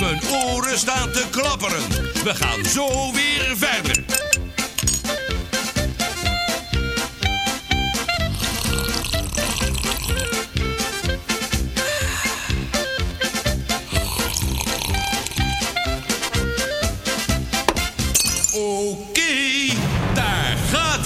[0.00, 1.88] Mijn oren staan te klapperen.
[2.24, 4.04] We gaan zo weer verder.
[18.52, 19.74] Oké,
[20.14, 20.96] daar gaat.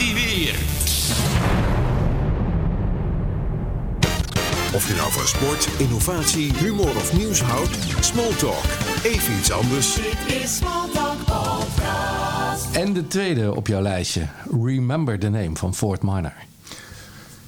[4.72, 7.76] Of je nou van sport, innovatie, humor of nieuws houdt,
[8.12, 8.64] Smalltalk.
[9.02, 9.94] Even iets anders.
[9.94, 12.76] Dit is Smalltalk Podcast.
[12.76, 14.28] En de tweede op jouw lijstje.
[14.62, 16.34] Remember the Name van Fort Minor.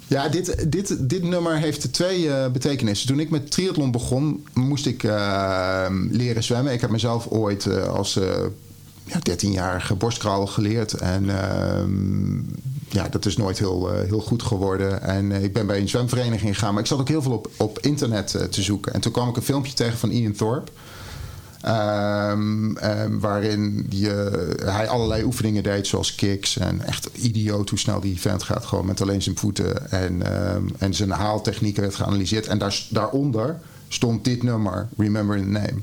[0.07, 3.09] Ja, dit, dit, dit nummer heeft twee eh, betekenissen.
[3.09, 6.73] Toen ik met triathlon begon, moest ik eh, leren zwemmen.
[6.73, 8.19] Ik heb mezelf ooit eh, als
[9.05, 10.93] ja, 13-jarige borstkraal geleerd.
[10.93, 12.37] En ehm,
[12.89, 15.03] ja, dat is nooit heel, heel goed geworden.
[15.03, 16.73] En ik ben bij een zwemvereniging gegaan.
[16.73, 18.95] Maar ik zat ook heel veel op, op internet te zoeken.
[18.95, 20.71] En toen kwam ik een filmpje tegen van Ian Thorpe.
[21.61, 26.59] Ehm, ehm, waarin eh, hij allerlei oefeningen deed, zoals kicks.
[26.59, 29.91] En echt idioot hoe snel die vent gaat, gewoon met alleen zijn voeten.
[29.91, 30.23] En,
[30.79, 32.47] en zijn haaltechnieken werd geanalyseerd.
[32.47, 35.81] En daar, daaronder stond dit nummer, Remember the Name.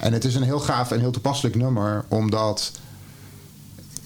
[0.00, 2.72] En het is een heel gaaf en heel toepasselijk nummer, omdat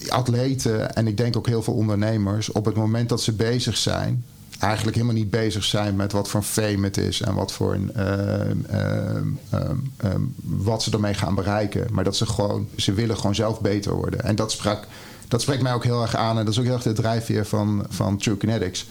[0.08, 4.24] atleten en ik denk ook heel veel ondernemers, op het moment dat ze bezig zijn,
[4.62, 7.94] eigenlijk helemaal niet bezig zijn met wat voor fame het is en wat voor een,
[7.94, 11.86] ehm, ehm, ehm, wat ze ermee gaan bereiken.
[11.92, 14.20] Maar dat ze gewoon, ze willen gewoon zelf beter worden.
[14.20, 14.86] En dat, sprak,
[15.28, 16.38] dat spreekt mij ook heel erg aan.
[16.38, 18.86] En dat is ook heel erg de drijfveer van, van True Kinetics.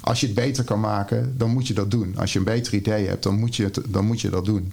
[0.00, 2.14] Als je het beter kan maken, dan moet je dat doen.
[2.16, 4.72] Als je een beter idee hebt, dan moet je, het, dan moet je dat doen.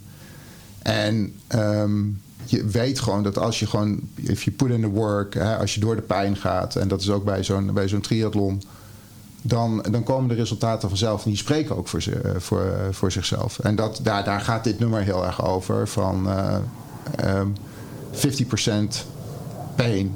[0.89, 2.03] En ehm,
[2.45, 5.73] je weet gewoon dat als je gewoon, if you put in the work, hè, als
[5.73, 8.61] je door de pijn gaat, en dat is ook bij zo'n, bij zo'n triathlon,
[9.41, 11.23] dan, dan komen de resultaten vanzelf.
[11.23, 13.59] En die spreken ook voor, ze, eh, voor, eh, voor zichzelf.
[13.59, 15.87] En dat, daar, daar gaat dit nummer heel erg over.
[15.87, 16.57] Van eh,
[17.15, 17.47] ehm,
[18.11, 19.05] 50%
[19.75, 20.15] pain.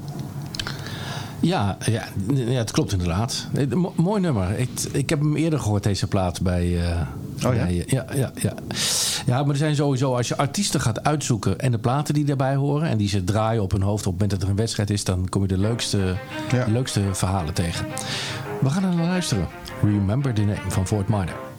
[1.40, 3.48] Ja, ja, ja, het klopt inderdaad.
[3.74, 4.60] Mo- mooi nummer.
[4.60, 6.82] Ik, ik heb hem eerder gehoord, deze plaat, bij...
[6.92, 7.02] eh,
[7.46, 7.66] Oh ja?
[7.66, 8.54] bij, ja, ja, ja.
[9.26, 11.60] Ja, maar er zijn sowieso, als je artiesten gaat uitzoeken...
[11.60, 12.90] en de platen die daarbij horen...
[12.90, 15.04] en die ze draaien op hun hoofd op het moment dat er een wedstrijd is...
[15.04, 16.16] dan kom je de leukste,
[16.52, 16.66] Ja.
[16.66, 17.86] de leukste verhalen tegen.
[18.62, 19.48] We gaan er naar luisteren.
[19.82, 21.53] Remember the Name van Fort Minor.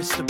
[0.00, 0.29] Heard, whether it's the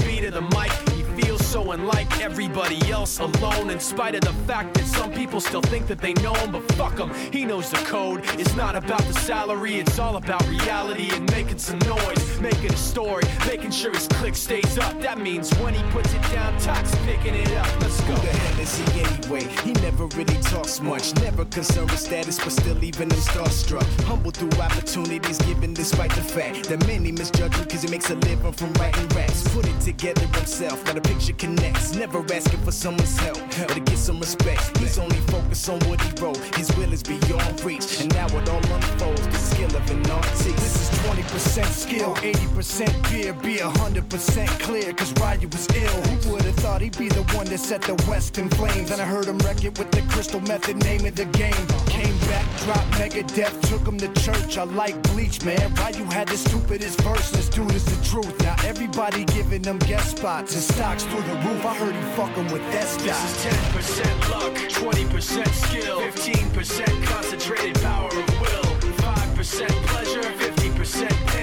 [2.50, 6.12] everybody else, alone, in spite of the fact that some people still think that they
[6.14, 8.20] know him, but fuck him, he knows the code.
[8.40, 12.76] It's not about the salary, it's all about reality and making some noise, making a
[12.76, 15.00] story, making sure his click stays up.
[15.00, 17.68] That means when he puts it down, Tox picking it up.
[17.82, 18.14] Let's go.
[18.14, 19.44] Who the hell is he anyway?
[19.62, 23.86] He never really talks much, never concerned with status, but still leaving him starstruck.
[24.04, 28.16] Humble through opportunities given despite the fact that many misjudge him because he makes a
[28.16, 29.46] living from writing raps.
[29.54, 33.80] Put it together himself, got a picture connects, never asking for someone's help or to
[33.80, 34.76] get some respect.
[34.78, 38.48] He's only focused on what he wrote, his will is beyond reach, and now it
[38.48, 40.44] all unfolds, the skill of an artist.
[40.44, 46.02] This is 20% skill, 80% fear, be 100% clear, cause Ryu was ill.
[46.02, 48.90] Who would have thought he'd be the one that set the West in flames?
[48.90, 51.66] And I heard him wreck it with the crystal method, name of the game.
[51.86, 54.56] Came back, dropped Megadeth, took him to church.
[54.56, 55.74] I like Bleach, man.
[55.74, 58.34] Why you had the stupidest verse, this dude is the truth.
[58.40, 61.64] Now everybody giving them guest spots and stocks through the roof.
[61.66, 63.52] I heard he fucking with that This is
[63.84, 68.70] 10% luck, 20% skill, 15% concentrated power of will,
[69.02, 71.39] 5% pleasure, 50% pain,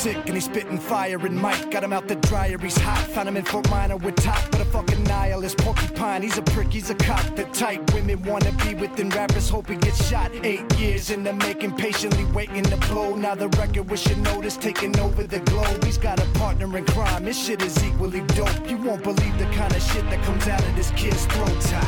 [0.00, 2.56] sick and he's spitting fire and Mike got him out the dryer.
[2.56, 3.06] He's hot.
[3.08, 6.22] Found him in Fort Minor with top, but a fucking nihilist porcupine.
[6.22, 7.24] He's a prick, he's a cop.
[7.36, 10.30] The type women wanna be within rappers, hope he gets shot.
[10.42, 13.14] Eight years in the making, patiently waiting to blow.
[13.14, 15.84] Now the record with notice taking over the globe.
[15.84, 17.24] He's got a partner in crime.
[17.26, 18.70] This shit is equally dope.
[18.70, 21.60] You won't believe the kind of shit that comes out of this kid's throat.
[21.60, 21.84] Top.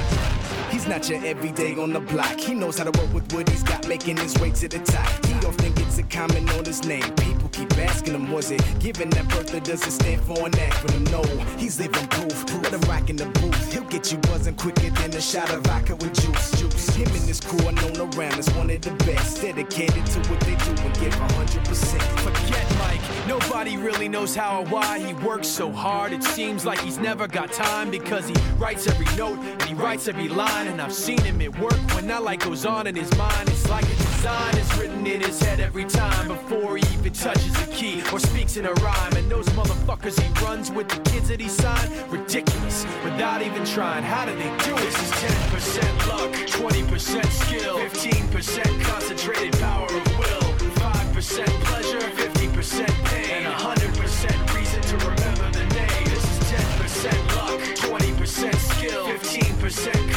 [0.71, 2.39] He's not your everyday on the block.
[2.39, 5.09] He knows how to work with what he's got, making his way to the top.
[5.27, 7.15] He often gets a comment on his name.
[7.53, 10.73] Keep asking him, was it Giving that birth or does it stand for an act?
[10.73, 11.11] acronym?
[11.11, 11.23] No,
[11.57, 12.63] he's living proof.
[12.63, 13.73] Let him rock in the booth.
[13.73, 16.51] He'll get you buzzing quicker than a shot of vodka with juice.
[16.61, 16.89] Juice.
[16.97, 19.43] Him and his crew are known around as one of the best.
[19.43, 22.03] Dedicated to what they do and give 100%.
[22.21, 23.01] Forget Mike.
[23.29, 26.13] Nobody really knows how or why he works so hard.
[26.13, 30.09] It seems like he's never got time because he writes every note and he writes
[30.09, 30.67] every line.
[30.69, 33.49] And I've seen him at work when that light goes on in his mind.
[33.49, 37.61] It's like a design is written in his head every time before he even touches
[37.61, 39.17] a key or speaks in a rhyme.
[39.17, 44.05] And those motherfuckers he runs with the kids that he signed, ridiculous without even trying.
[44.05, 44.85] How do they do it?
[44.87, 50.49] This is 10% luck, 20% skill, 15% concentrated power of will,
[50.79, 56.05] 5% pleasure, 50% pain, and 100% reason to remember the name.
[56.05, 57.61] This is 10% luck,
[57.91, 60.12] 20% skill, 15%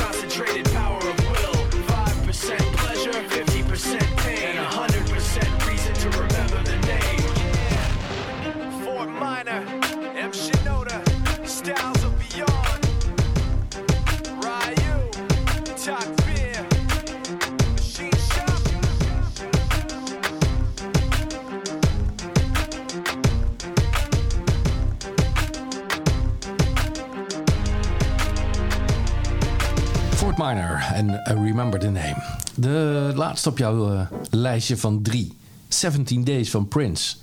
[30.95, 32.15] en Remember the Name.
[32.55, 35.37] De laatste op jouw eh, lijstje van drie.
[35.67, 37.15] 17 Days van Prince.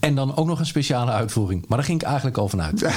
[0.00, 1.64] En dan ook nog een speciale uitvoering.
[1.68, 2.84] Maar daar ging ik eigenlijk al vanuit.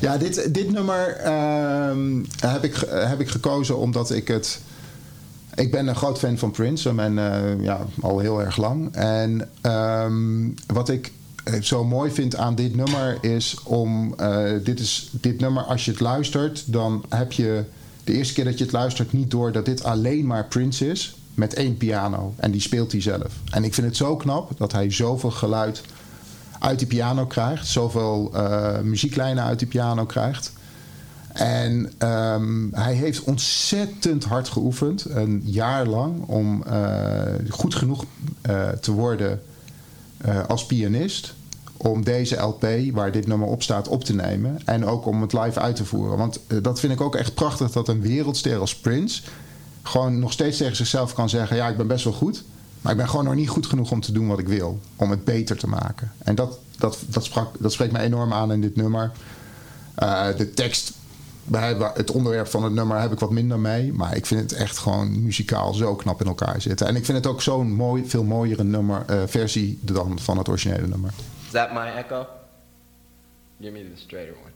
[0.00, 4.60] Ja, dit, dit nummer ehm, heb, ik, heb ik gekozen omdat ik het...
[5.54, 6.88] Ik ben een groot fan van Prince.
[6.96, 8.94] En eh, ja, al heel erg lang.
[8.94, 11.12] En ehm, wat ik
[11.44, 14.14] eh, zo mooi vind aan dit nummer is om...
[14.62, 17.64] dit, is, dit nummer, als je het luistert, dan heb je...
[18.04, 21.14] De eerste keer dat je het luistert niet door dat dit alleen maar Prince is.
[21.34, 22.34] Met één piano.
[22.36, 23.32] En die speelt hij zelf.
[23.50, 25.82] En ik vind het zo knap dat hij zoveel geluid
[26.58, 27.66] uit die piano krijgt.
[27.66, 30.52] Zoveel eh, muzieklijnen uit die piano krijgt.
[31.32, 38.04] En ehm, hij heeft ontzettend hard geoefend, een jaar lang, om eh, goed genoeg
[38.40, 39.42] eh, te worden
[40.46, 41.34] als pianist.
[41.82, 44.60] Om deze LP, waar dit nummer op staat, op te nemen.
[44.64, 46.18] En ook om het live uit te voeren.
[46.18, 49.22] Want eh, dat vind ik ook echt prachtig dat een wereldster als Prince.
[49.82, 52.44] gewoon nog steeds tegen zichzelf kan zeggen: Ja, ik ben best wel goed.
[52.80, 54.78] Maar ik ben gewoon nog niet goed genoeg om te doen wat ik wil.
[54.96, 56.12] Om het beter te maken.
[56.18, 59.10] En dat, dat, dat, sprak, dat spreekt me enorm aan in dit nummer.
[59.94, 60.92] Eh, de tekst,
[61.44, 63.92] bij het onderwerp van het nummer heb ik wat minder mee.
[63.92, 66.86] Maar ik vind het echt gewoon muzikaal zo knap in elkaar zitten.
[66.86, 70.48] En ik vind het ook zo'n mooi, veel mooiere nummer, eh, versie dan van het
[70.48, 71.12] originele nummer.
[71.50, 72.28] Is that my echo?
[73.60, 74.52] Give me the straighter one.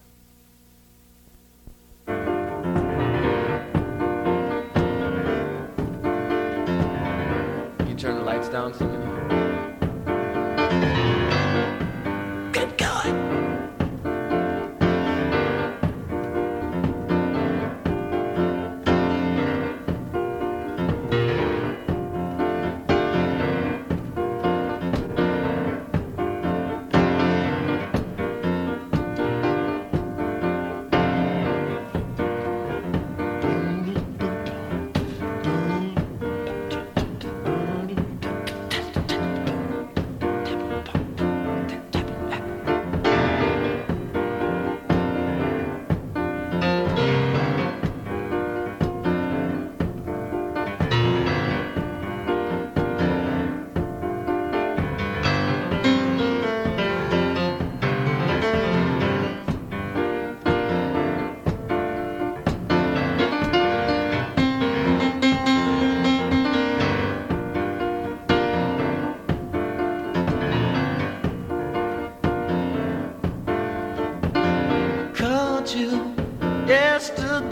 [7.88, 9.14] You turn the lights down some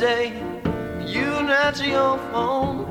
[0.02, 0.32] yesterday.
[1.06, 2.86] You answer your phone.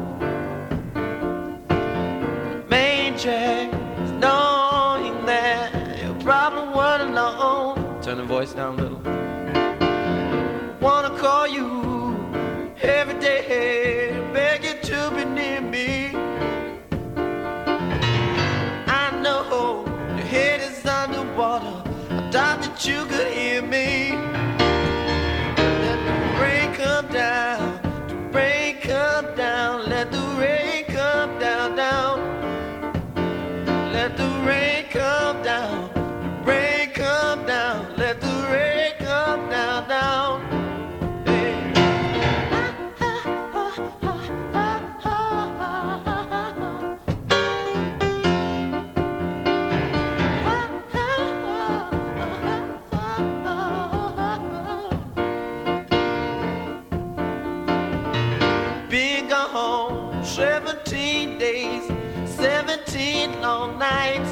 [2.69, 8.01] Main track is knowing that your problem weren't alone.
[8.01, 9.01] Turn the voice down a little.
[10.79, 11.67] Wanna call you
[12.81, 16.15] every day, beg you to be near me.
[18.87, 19.85] I know
[20.17, 21.35] your head is 17
[63.81, 64.30] nights.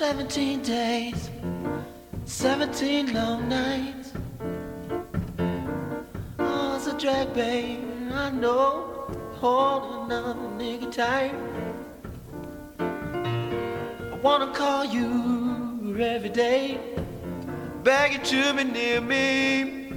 [0.00, 1.28] 17 days,
[2.24, 4.14] 17 long nights.
[6.38, 7.84] Oh, it's a drag, babe.
[8.10, 8.86] I know.
[9.34, 11.34] Holding another nigga tight.
[12.78, 16.80] I wanna call you every day,
[17.84, 19.92] beg you to be near me.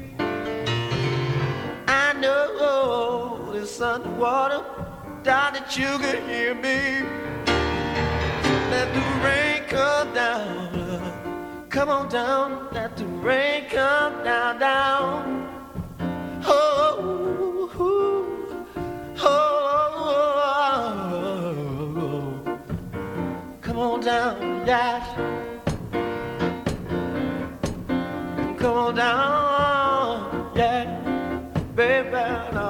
[1.88, 4.66] I know it's underwater,
[5.24, 7.08] doubt that you can hear me.
[8.70, 9.43] Let the rain
[9.74, 11.68] come down.
[11.70, 12.68] Come on down.
[12.72, 15.50] Let the rain come down, down.
[16.46, 18.12] Oh, oh,
[19.20, 19.50] oh,
[23.62, 25.00] Come on down, yeah.
[28.60, 30.86] Come on down, yeah.
[31.76, 32.70] Baby, no.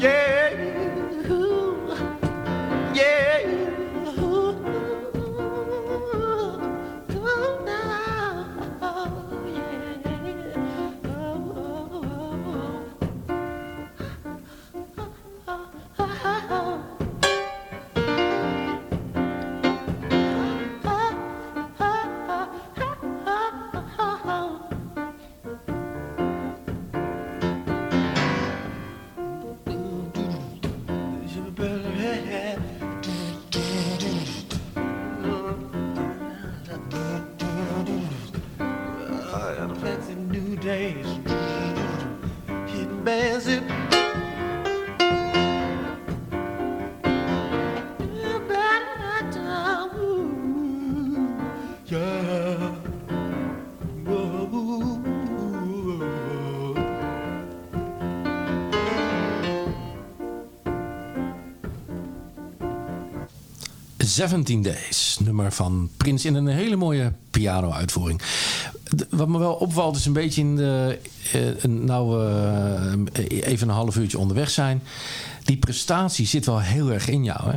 [0.00, 0.53] Yeah.
[43.04, 43.62] Bands it.
[51.86, 52.74] Yeah.
[64.14, 68.20] 17 Days, nummer van Prins in een hele mooie piano-uitvoering.
[69.10, 70.98] Wat me wel opvalt is een beetje in de.
[71.32, 72.26] eh, nou,
[73.12, 74.82] eh, even een half uurtje onderweg zijn.
[75.44, 77.56] Die prestatie zit wel heel erg in jou, hè?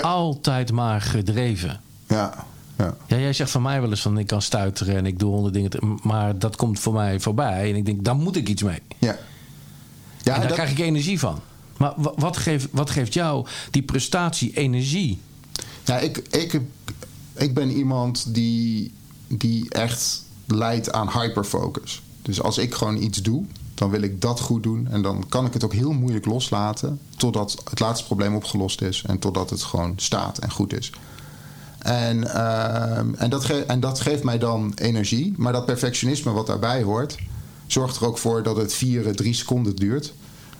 [0.00, 1.80] Altijd maar gedreven.
[2.08, 2.46] Ja,
[2.78, 2.96] ja.
[3.06, 5.54] Ja, jij zegt van mij wel eens van ik kan stuiteren en ik doe honderd
[5.54, 5.70] dingen.
[5.70, 8.78] te- Maar dat komt voor mij voorbij en ik denk, daar moet ik iets mee.
[8.98, 9.06] Ja.
[9.08, 11.40] Ja, en daar dat- krijg ik energie van.
[11.76, 15.20] Maar wa- wat geeft, wat geeft jou die prestatie energie?
[15.84, 16.60] Ja, ik, ik,
[17.36, 18.92] ik ben iemand die,
[19.28, 22.02] die echt leidt aan hyperfocus.
[22.22, 23.44] Dus als ik gewoon iets doe,
[23.74, 24.88] dan wil ik dat goed doen.
[24.90, 27.00] En dan kan ik het ook heel moeilijk loslaten.
[27.16, 29.04] Totdat het laatste probleem opgelost is.
[29.06, 30.92] En totdat het gewoon staat en goed is.
[31.78, 35.34] En, ehm, en, dat, en dat geeft mij dan energie.
[35.36, 37.16] Maar dat perfectionisme wat daarbij hoort,
[37.66, 40.12] zorgt er ook voor dat het vieren drie seconden duurt.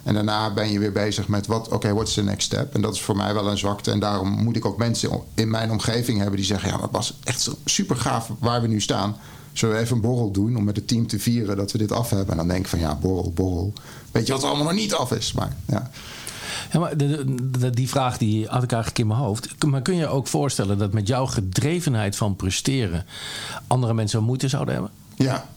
[0.02, 2.74] En daarna ben je weer bezig met wat, oké, what's the next step?
[2.74, 3.90] En dat is voor mij wel een zwakte.
[3.90, 7.18] En daarom moet ik ook mensen in mijn omgeving hebben die zeggen: Ja, dat was
[7.24, 9.16] echt super gaaf waar we nu staan.
[9.58, 11.92] Zullen we even een borrel doen om met het team te vieren dat we dit
[11.92, 12.30] af hebben?
[12.30, 13.72] En dan denk ik van ja, borrel, borrel.
[14.10, 15.32] Weet je wat er allemaal nog niet af is?
[15.32, 15.90] Maar ja.
[16.72, 19.64] Ja, maar de, de- de- die vraag die had ik eigenlijk in mijn hoofd.
[19.66, 23.04] Maar kun je ook voorstellen dat met jouw gedrevenheid van presteren
[23.66, 24.92] andere mensen moeite zouden hebben?
[25.14, 25.48] Ja.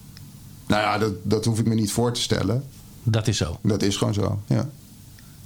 [0.68, 2.64] Nou ja, dat, dat hoef ik me niet voor te stellen.
[3.04, 3.58] Dat is zo.
[3.62, 4.70] Dat is gewoon zo, ja.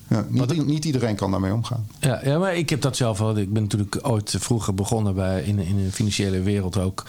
[0.08, 1.88] Ja niet, niet iedereen kan daarmee omgaan.
[1.99, 3.38] Ja, ja, maar ik heb dat zelf al.
[3.38, 7.06] Ik ben natuurlijk ooit vroeger begonnen bij, in, in de financiële wereld ook.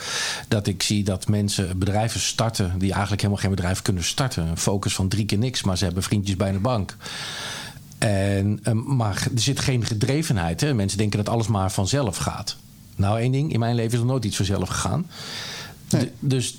[0.49, 4.47] Dat ik zie dat mensen bedrijven starten die eigenlijk helemaal geen bedrijf kunnen starten.
[4.47, 6.97] Een focus van drie keer niks, maar ze hebben vriendjes bij de bank.
[7.99, 10.61] En, eh, maar er zit geen gedrevenheid.
[10.61, 10.75] Hè?
[10.75, 12.57] Mensen denken dat alles maar vanzelf gaat.
[12.97, 15.07] Nou, één ding, in mijn leven is er nooit iets vanzelf gegaan.
[16.19, 16.59] Dus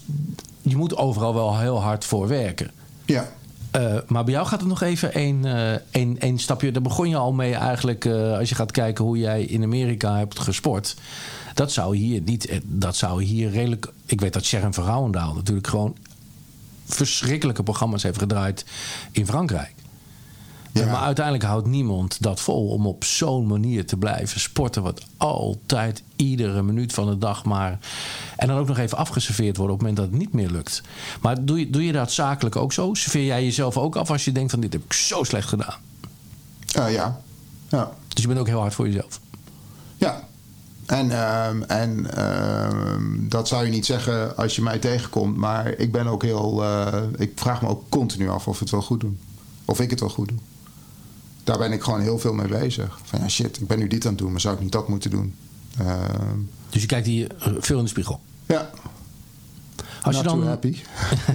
[0.62, 2.72] je moet overal wel heel hard voor werken.
[3.06, 3.30] Ja.
[3.78, 6.72] Eh, maar bij jou gaat het nog even één, eh, één, één stapje.
[6.72, 8.06] Daar begon je al mee eigenlijk.
[8.06, 10.96] eh, als je gaat kijken hoe jij in Amerika hebt gesport.
[11.54, 12.46] Dat zou hier niet.
[12.48, 13.92] eh, Dat zou hier redelijk.
[14.06, 14.84] Ik weet dat Sharon van
[15.36, 15.96] natuurlijk gewoon
[16.86, 18.66] verschrikkelijke programma's heeft gedraaid
[19.12, 19.74] in Frankrijk.
[20.74, 24.84] Maar uiteindelijk houdt niemand dat vol om op zo'n manier te blijven sporten.
[24.84, 27.80] Wat altijd iedere minuut van de dag maar.
[28.36, 30.82] En dan ook nog even afgeserveerd worden op het moment dat het niet meer lukt.
[31.22, 32.94] Maar doe je, doe je dat zakelijk ook zo?
[32.94, 35.76] Serveer jij jezelf ook af als je denkt van dit heb ik zo slecht gedaan?
[36.74, 37.22] Eh, ja.
[37.70, 37.92] ja.
[38.08, 39.20] Dus je bent ook heel hard voor jezelf.
[39.98, 40.26] Ja.
[40.86, 45.38] En, ehm, en ehm, dat zou je niet zeggen als je mij tegenkomt.
[45.38, 46.64] Maar ik ben ook heel.
[46.64, 49.20] eh, ik vraag me ook continu af of we het wel goed doen.
[49.66, 50.38] Of ik het wel goed doe.
[51.48, 53.00] Daar ben ik gewoon heel veel mee bezig.
[53.04, 54.88] Van ja, shit, ik ben nu dit aan het doen, maar zou ik niet dat
[54.88, 55.36] moeten doen?
[55.80, 56.38] Ehm,
[56.70, 58.20] Dus je kijkt hier eh, veel in de spiegel.
[58.46, 58.70] Ja.
[60.02, 60.78] Als je Not dan, too happy.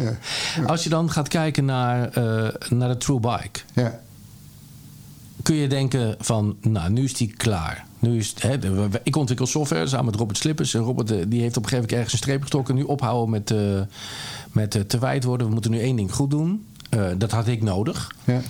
[0.73, 3.61] Als je dan gaat kijken naar, eh, naar de True Bike.
[3.73, 4.01] Ja.
[5.43, 7.87] Kun je denken van, nou, nu is die klaar.
[7.99, 8.59] Nu is, hè,
[9.03, 10.75] ik ontwikkel software samen met Robert Slippers.
[10.75, 12.75] Robert eh, die heeft op een gegeven moment ergens een streep getrokken.
[12.75, 13.55] Nu ophouden met,
[14.53, 15.47] met te wijd worden.
[15.47, 16.67] We moeten nu één ding goed doen.
[17.17, 18.15] Dat had ik nodig.
[18.25, 18.41] Ja.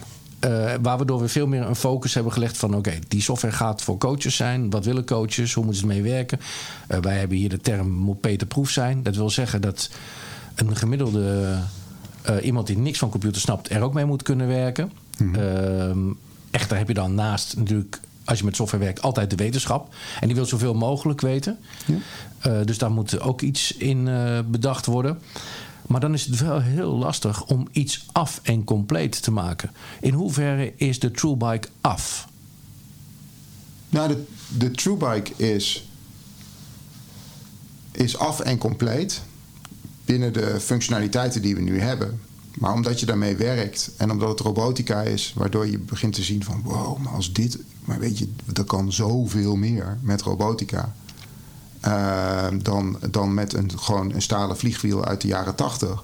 [0.43, 2.75] Eh, waardoor we veel meer een focus hebben gelegd van...
[2.75, 4.71] oké, die software gaat voor coaches zijn.
[4.71, 5.53] Wat willen coaches?
[5.53, 6.41] Hoe moeten ze ermee werken?
[6.89, 9.03] Eh, wij hebben hier de term moet Peter-proef zijn.
[9.03, 9.91] Dat wil zeggen dat
[10.55, 11.57] een gemiddelde...
[12.23, 13.71] eh, iemand die niks van computer snapt...
[13.71, 14.93] er ook mee moet kunnen werken.
[15.19, 15.99] Ehm,
[16.51, 18.01] echter heb je dan naast natuurlijk...
[18.25, 19.95] als je met software werkt, altijd de wetenschap.
[20.21, 21.59] En die wil zoveel mogelijk weten.
[22.41, 24.09] Eh, dus daar moet ook iets in
[24.51, 25.19] bedacht worden.
[25.87, 29.71] Maar dan is het wel heel lastig om iets af en compleet te maken.
[30.01, 32.29] In hoeverre is de True Bike af?
[33.89, 34.25] Nou, de,
[34.59, 35.89] de True Bike is,
[37.91, 39.23] is af en compleet
[40.05, 42.21] binnen de functionaliteiten die we nu hebben.
[42.55, 46.45] Maar omdat je daarmee werkt en omdat het robotica is, waardoor je begint te zien
[46.45, 50.95] van wow, maar als dit, maar weet je, er kan zoveel meer met robotica.
[51.83, 56.03] Eh, dan, dan met een, gewoon een stalen vliegwiel uit de jaren tachtig.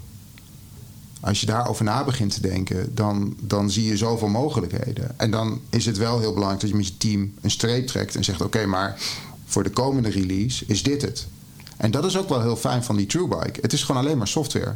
[1.21, 5.19] Als je daarover na begint te denken, dan, dan zie je zoveel mogelijkheden.
[5.19, 8.17] En dan is het wel heel belangrijk dat je met je team een streep trekt
[8.17, 9.01] en zegt: Oké, maar
[9.45, 11.27] voor de komende release is dit het.
[11.77, 13.61] En dat is ook wel heel fijn van die TrueBike.
[13.61, 14.75] Het is gewoon alleen maar software.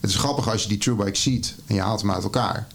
[0.00, 2.66] Het is grappig als je die TrueBike ziet en je haalt hem uit elkaar.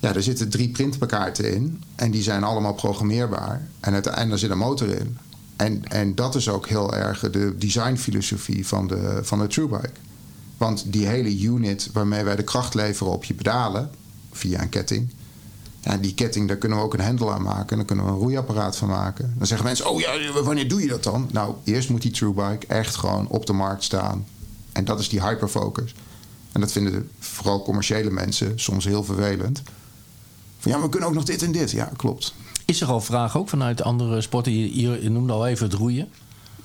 [0.00, 3.68] Ja, er zitten drie printplakaten in en die zijn allemaal programmeerbaar.
[3.80, 5.18] En uiteindelijk zit een motor in.
[5.56, 10.00] En, en dat is ook heel erg de designfilosofie van de, van de TrueBike.
[10.56, 13.90] Want die hele unit waarmee wij de kracht leveren op je pedalen
[14.32, 15.10] via een ketting.
[15.80, 17.70] Ja, die ketting, daar kunnen we ook een hendel aan maken.
[17.70, 19.34] En daar kunnen we een roeiapparaat van maken.
[19.38, 21.28] Dan zeggen mensen, oh ja, wanneer doe je dat dan?
[21.32, 24.26] Nou, eerst moet die TrueBike echt gewoon op de markt staan.
[24.72, 25.94] En dat is die hyperfocus.
[26.52, 29.62] En dat vinden vooral commerciële mensen soms heel vervelend.
[30.58, 31.70] Van ja, maar we kunnen ook nog dit en dit.
[31.70, 32.34] Ja, klopt.
[32.64, 34.52] Is er al vraag ook vanuit andere sporten?
[34.52, 36.08] Je, je, noemde al even het roeien.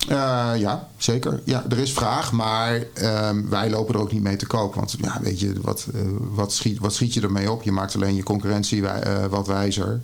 [0.07, 1.41] Eh, ja, zeker.
[1.45, 4.75] Ja, er is vraag, maar ehm, wij lopen er ook niet mee te koop.
[4.75, 7.63] Want ja, weet je, wat, eh, wat, schiet, wat schiet je ermee op?
[7.63, 10.01] Je maakt alleen je concurrentie wij- eh, wat wijzer.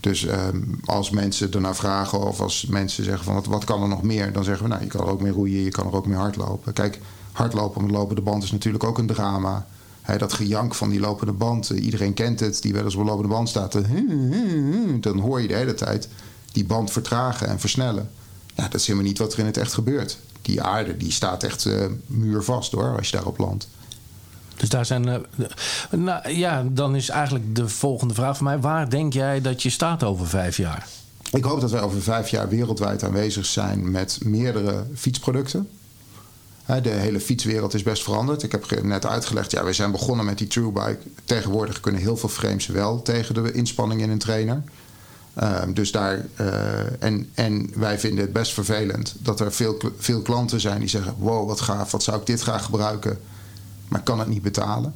[0.00, 3.88] Dus ehm, als mensen ernaar vragen of als mensen zeggen van wat, wat kan er
[3.88, 5.94] nog meer, dan zeggen we nou, je kan er ook mee roeien, je kan er
[5.94, 6.72] ook mee hardlopen.
[6.72, 7.00] Kijk,
[7.32, 9.66] hardlopen met lopende band is natuurlijk ook een drama.
[10.02, 13.00] Hè, dat gejank van die lopende band, eh, iedereen kent het, die wel eens op
[13.00, 13.74] een lopende band staat.
[13.74, 13.82] eh,
[15.00, 16.08] dan hoor je de hele tijd
[16.52, 18.10] die band vertragen en versnellen.
[18.54, 20.18] Ja, dat is helemaal niet wat er in het echt gebeurt.
[20.42, 23.68] Die aarde die staat echt eh, muurvast hoor, als je daarop landt.
[24.56, 25.24] Dus daar zijn.
[25.90, 29.70] nou ja, dan is eigenlijk de volgende vraag van mij: waar denk jij dat je
[29.70, 30.86] staat over vijf jaar?
[31.30, 35.68] Ik hoop dat wij over vijf jaar wereldwijd aanwezig zijn met meerdere fietsproducten.
[36.80, 38.42] De hele fietswereld is best veranderd.
[38.42, 40.98] Ik heb net uitgelegd, ja, we zijn begonnen met die True Bike.
[41.24, 44.62] Tegenwoordig kunnen heel veel frames wel tegen de inspanning in een trainer.
[45.34, 50.22] Ehm, dus daar, eh, en, en wij vinden het best vervelend dat er veel, veel
[50.22, 53.18] klanten zijn die zeggen: Wow, wat gaaf, wat zou ik dit graag gebruiken,
[53.88, 54.94] maar ik kan het niet betalen.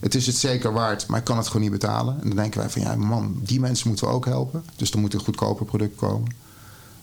[0.00, 2.18] Het is het zeker waard, maar ik kan het gewoon niet betalen.
[2.20, 4.64] En dan denken wij van ja, man, die mensen moeten we ook helpen.
[4.76, 6.34] Dus er moet een goedkoper product komen.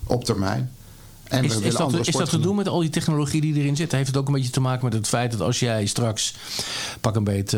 [0.04, 0.72] Op termijn.
[1.28, 3.76] En we is, is, dat, is dat te doen met al die technologie die erin
[3.76, 3.92] zit?
[3.92, 6.36] Heeft het ook een beetje te maken met het feit dat als jij straks,
[7.02, 7.58] pak een beetje,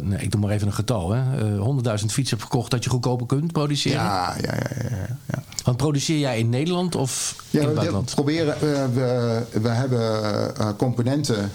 [0.00, 2.84] eh, nee, ik doe maar even een getal, hè, eh, 100.000 fietsen hebt verkocht, dat
[2.84, 4.02] je goedkoper kunt produceren?
[4.02, 4.88] Ja, ja, ja.
[4.90, 5.42] ja, ja.
[5.64, 8.14] Want produceer jij in Nederland of in het we buitenland?
[8.14, 8.54] proberen.
[8.54, 8.60] eh,
[8.94, 11.50] we, we hebben componenten.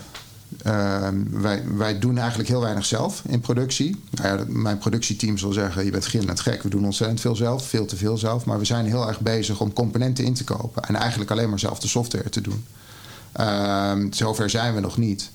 [0.63, 4.03] Eh, wij, wij doen eigenlijk heel weinig zelf in productie.
[4.11, 6.63] Nou ja, mijn productieteam zal zeggen: je bent gillend gek.
[6.63, 8.45] We doen ontzettend veel zelf, veel te veel zelf.
[8.45, 11.59] Maar we zijn heel erg bezig om componenten in te kopen en eigenlijk alleen maar
[11.59, 12.65] zelf de software te doen.
[13.31, 15.31] Ehm, zover zijn we nog niet.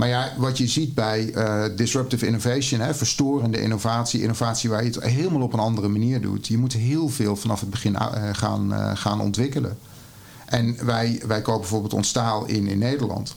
[0.00, 4.90] Maar ja, wat je ziet bij eh, disruptive innovation, hè, verstorende innovatie, innovatie waar je
[4.90, 6.46] het helemaal op een andere manier doet.
[6.46, 9.78] Je moet heel veel vanaf het begin eh, gaan, eh, gaan ontwikkelen.
[10.46, 13.36] En wij, wij kopen bijvoorbeeld ons staal in in Nederland.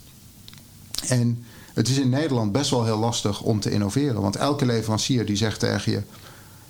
[1.08, 4.22] En het is in Nederland best wel heel lastig om te innoveren.
[4.22, 6.01] Want elke leverancier die zegt tegen je...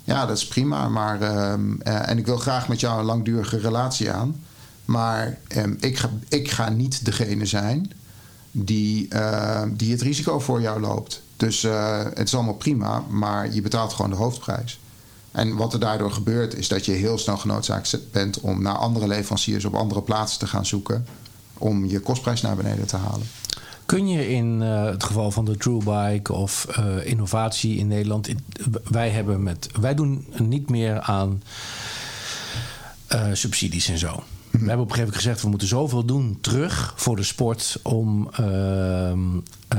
[0.04, 1.20] ja, dat is prima, maar...
[1.20, 4.42] ehm, eh, en ik wil graag met jou een langdurige relatie aan.
[4.84, 7.92] Maar ehm, ik, ga, ik ga niet degene zijn
[8.50, 11.22] die, ehm, die het risico voor jou loopt.
[11.36, 14.80] Dus eh, het is allemaal prima, maar je betaalt gewoon de hoofdprijs.
[15.30, 19.06] En wat er daardoor gebeurt, is dat je heel snel genoodzaakt bent om naar andere
[19.06, 21.06] leveranciers op andere plaatsen te gaan zoeken.
[21.58, 23.26] om je kostprijs naar beneden te halen.
[23.86, 28.28] Kun je in eh, het geval van de True Bike of eh, innovatie in Nederland.
[28.28, 28.44] in-
[28.90, 31.42] wij, hebben met, wij doen niet meer aan
[33.06, 34.08] eh, subsidies en zo.
[34.50, 34.62] Mhm.
[34.62, 37.78] We hebben op een gegeven moment gezegd: we moeten zoveel doen terug voor de sport
[37.82, 39.18] om, ehm,
[39.68, 39.78] eh,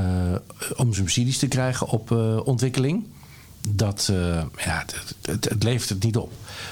[0.76, 2.12] om subsidies te krijgen op
[2.46, 3.04] ontwikkeling.
[3.68, 4.86] Dat eh, ja,
[5.22, 6.32] het, het, levert het niet op.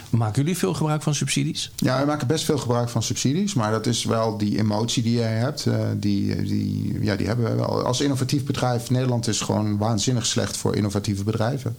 [0.09, 1.71] Maken jullie veel gebruik van subsidies?
[1.75, 3.53] Ja, we maken best veel gebruik van subsidies.
[3.53, 5.65] Maar dat is wel die emotie die jij hebt.
[5.65, 7.83] eh, die, die, ja, die hebben we wel.
[7.83, 11.75] Als innovatief bedrijf, Nederland is gewoon waanzinnig slecht voor innovatieve bedrijven.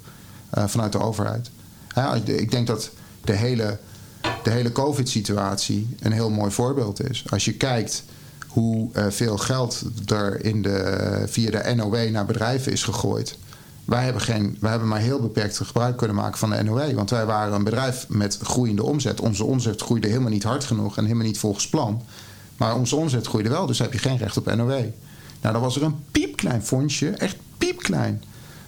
[0.50, 1.50] eh, vanuit de overheid.
[2.24, 2.90] Ik- denk dat
[3.24, 3.78] de hele,
[4.42, 7.24] de hele COVID-situatie een heel mooi voorbeeld is.
[7.30, 8.04] Als je kijkt
[8.48, 13.38] hoe eh, veel geld er in de, via de NOW naar bedrijven is gegooid.
[13.84, 16.92] Wij hebben, geen, wij hebben maar heel beperkt gebruik kunnen maken van de NOW.
[16.92, 19.20] Want wij waren een bedrijf met groeiende omzet.
[19.20, 22.02] Onze omzet groeide helemaal niet hard genoeg en helemaal niet volgens plan.
[22.56, 24.68] Maar onze omzet groeide wel, dus heb je geen recht op NOW.
[25.40, 28.22] Nou, dan was er een piepklein fondsje, echt piepklein.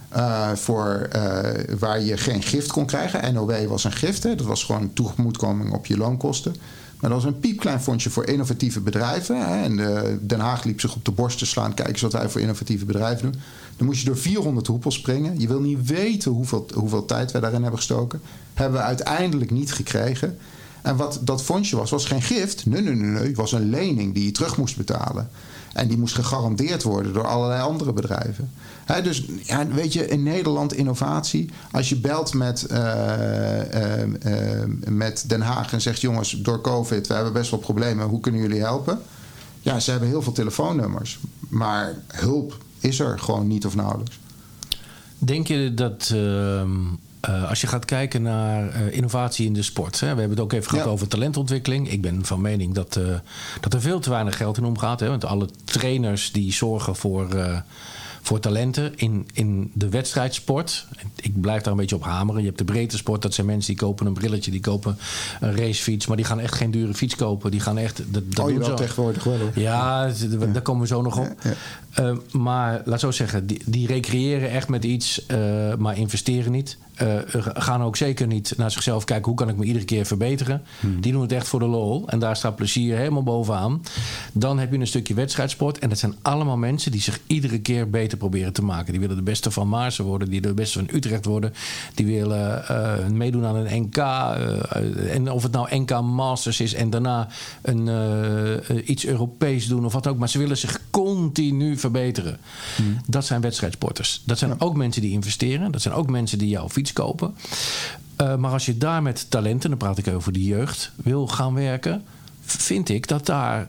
[0.08, 3.34] eh, voor, eh, waar je geen gift kon krijgen.
[3.34, 6.56] NOW was een gift, dat was gewoon een tegemoetkoming op je loonkosten.
[7.00, 9.48] Maar dat was een piepklein fondsje voor innovatieve bedrijven.
[9.48, 9.62] Hè?
[9.62, 11.74] En de, Den Haag liep zich op de borst te slaan.
[11.74, 13.40] Kijk eens wat wij voor innovatieve bedrijven doen.
[13.76, 15.40] Dan moest je door 400 hoepels springen.
[15.40, 18.20] Je wil niet weten hoeveel, hoeveel tijd wij daarin hebben gestoken.
[18.54, 20.38] Hebben we uiteindelijk niet gekregen.
[20.82, 22.66] En wat dat fondsje was, was geen gift.
[22.66, 23.26] Nee, nee, nee, nee.
[23.26, 25.28] Het was een lening die je terug moest betalen.
[25.76, 28.50] En die moest gegarandeerd worden door allerlei andere bedrijven.
[29.02, 31.50] Dus ja, weet je, in Nederland innovatie.
[31.70, 32.80] Als je belt met, eh,
[33.74, 38.06] eh, eh, met Den Haag en zegt: jongens, door COVID, we hebben best wel problemen.
[38.06, 38.98] Hoe kunnen jullie helpen?
[39.60, 41.18] Ja, ze hebben heel veel telefoonnummers.
[41.48, 44.18] Maar hulp is er gewoon niet of nauwelijks.
[45.18, 46.14] Denk je dat
[47.26, 50.00] eh, als je gaat kijken naar eh, innovatie in de sport.
[50.00, 50.90] Hè, we hebben het ook even gehad Ja.
[50.90, 51.90] over talentontwikkeling.
[51.90, 53.04] Ik ben van mening dat, eh,
[53.60, 55.00] dat er veel te weinig geld in omgaat.
[55.00, 57.28] Hè, want alle trainers die zorgen voor,
[58.22, 60.86] voor talenten in, in de wedstrijdsport.
[61.16, 62.40] Ik blijf daar een beetje op hameren.
[62.40, 63.22] Je hebt de breedte sport.
[63.22, 64.98] Dat zijn mensen die kopen een brilletje, die kopen
[65.40, 66.06] een racefiets.
[66.06, 67.50] Maar die gaan echt geen dure fiets kopen.
[67.50, 68.02] Die gaan echt.
[68.08, 69.50] Dat, dat oh, je wel tegenwoordig wel hoor.
[69.54, 70.10] Ja,
[70.52, 71.36] daar komen we zo nog op.
[72.32, 75.26] Maar laat zo zeggen, die, die recreëren echt met iets,
[75.78, 76.78] maar investeren niet.
[76.96, 77.14] Eh,
[77.54, 80.62] gaan ook zeker niet naar zichzelf kijken hoe kan ik me iedere keer verbeteren.
[81.00, 82.08] Die doen het echt voor de lol.
[82.08, 83.82] En daar staat plezier helemaal bovenaan.
[84.32, 85.78] Dan heb je een stukje wedstrijdsport.
[85.78, 88.92] En dat zijn allemaal mensen die zich iedere keer beter proberen te maken.
[88.92, 90.30] Die willen de beste van Maarsen worden.
[90.30, 91.52] Die willen de beste van Utrecht worden.
[91.94, 93.96] Die willen eh, meedoen aan een NK.
[93.96, 97.28] eh, en of het nou NK Masters is en daarna
[97.62, 97.88] een,
[98.90, 100.18] iets Europees doen of wat ook.
[100.18, 102.38] Maar ze willen zich continu verbeteren.
[103.06, 104.22] Dat zijn wedstrijdsporters.
[104.24, 105.72] Dat zijn ook mensen die investeren.
[105.72, 107.34] Dat zijn ook mensen die jouw fiets kopen.
[108.16, 111.54] Eh, maar als je daar met talenten, dan praat ik over de jeugd, wil gaan
[111.54, 112.04] werken,
[112.44, 113.68] vind ik dat daar.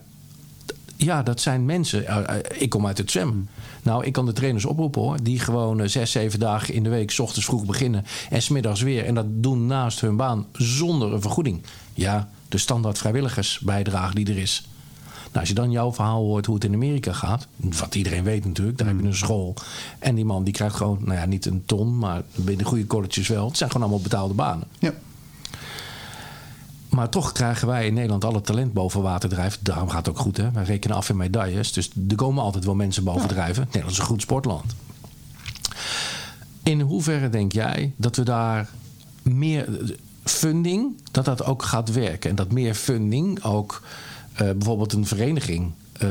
[0.96, 2.06] Ja, dat zijn mensen.
[2.06, 3.48] eh, eh, ik kom uit het zwem.
[3.82, 5.22] Nou, ik kan de trainers oproepen hoor.
[5.22, 9.04] Die gewoon zes, zeven dagen in de week, s ochtends vroeg beginnen en smiddags weer.
[9.04, 11.62] En dat doen naast hun baan zonder een vergoeding.
[11.94, 14.68] Ja, de standaard vrijwilligersbijdrage die er is.
[15.38, 18.44] Nou, als je dan jouw verhaal hoort hoe het in Amerika gaat, wat iedereen weet
[18.44, 19.54] natuurlijk, daar heb je een school.
[19.98, 23.28] En die man die krijgt gewoon, nou ja, niet een ton, maar binnen goede colleges
[23.28, 23.48] wel.
[23.48, 24.66] Het zijn gewoon allemaal betaalde banen.
[24.78, 24.92] Ja.
[26.88, 29.58] Maar toch krijgen wij in Nederland alle talent boven water drijven.
[29.62, 30.50] Daarom gaat het ook goed, hè?
[30.50, 31.72] Wij rekenen af in medailles.
[31.72, 33.64] Dus er komen altijd wel mensen boven drijven.
[33.64, 34.74] Nederland is een goed sportland.
[36.62, 38.68] In hoeverre denk jij dat we daar
[39.22, 39.92] meer
[40.24, 42.30] funding, dat dat ook gaat werken?
[42.30, 43.82] En dat meer funding ook
[44.44, 45.70] bijvoorbeeld een vereniging.
[45.98, 46.08] eh,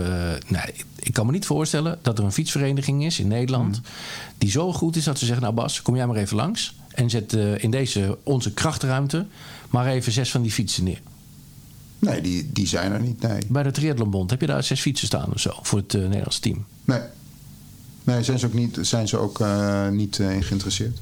[0.48, 3.82] nee, ik kan me niet voorstellen dat er een fietsvereniging is in Nederland.
[4.38, 6.76] die zo goed is dat ze zeggen: Nou, Bas, kom jij maar even langs.
[6.94, 9.26] En zet eh, in deze onze krachtruimte
[9.70, 11.02] maar even zes van die fietsen neer.
[12.00, 13.22] Nee, die, die zijn er niet.
[13.22, 13.40] Nee.
[13.48, 16.40] Bij de Triathlonbond heb je daar zes fietsen staan of zo voor het eh, Nederlands
[16.40, 16.66] team.
[16.86, 17.00] Nee.
[18.04, 21.00] Nee, zijn ze ook niet, zijn ze ook, eh, niet eh, in geïnteresseerd.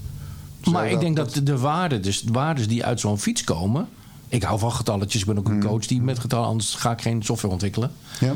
[0.64, 3.88] Maar ik denk dat de- de waarden, dus de waarden die uit zo'n fiets komen.
[4.28, 5.22] Ik hou van getalletjes.
[5.22, 7.92] Ik ben ook een coach die met getallen, anders ga ik geen software ontwikkelen.
[8.20, 8.34] Ja.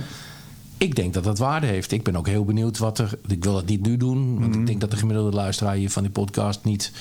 [0.80, 1.91] Ik denk dat dat waarde heeft.
[1.91, 3.17] Ik ben ook heel benieuwd wat er.
[3.27, 6.03] Ik wil dat niet nu doen, want ik denk dat de gemiddelde luisteraar hier van
[6.03, 6.91] die podcast niet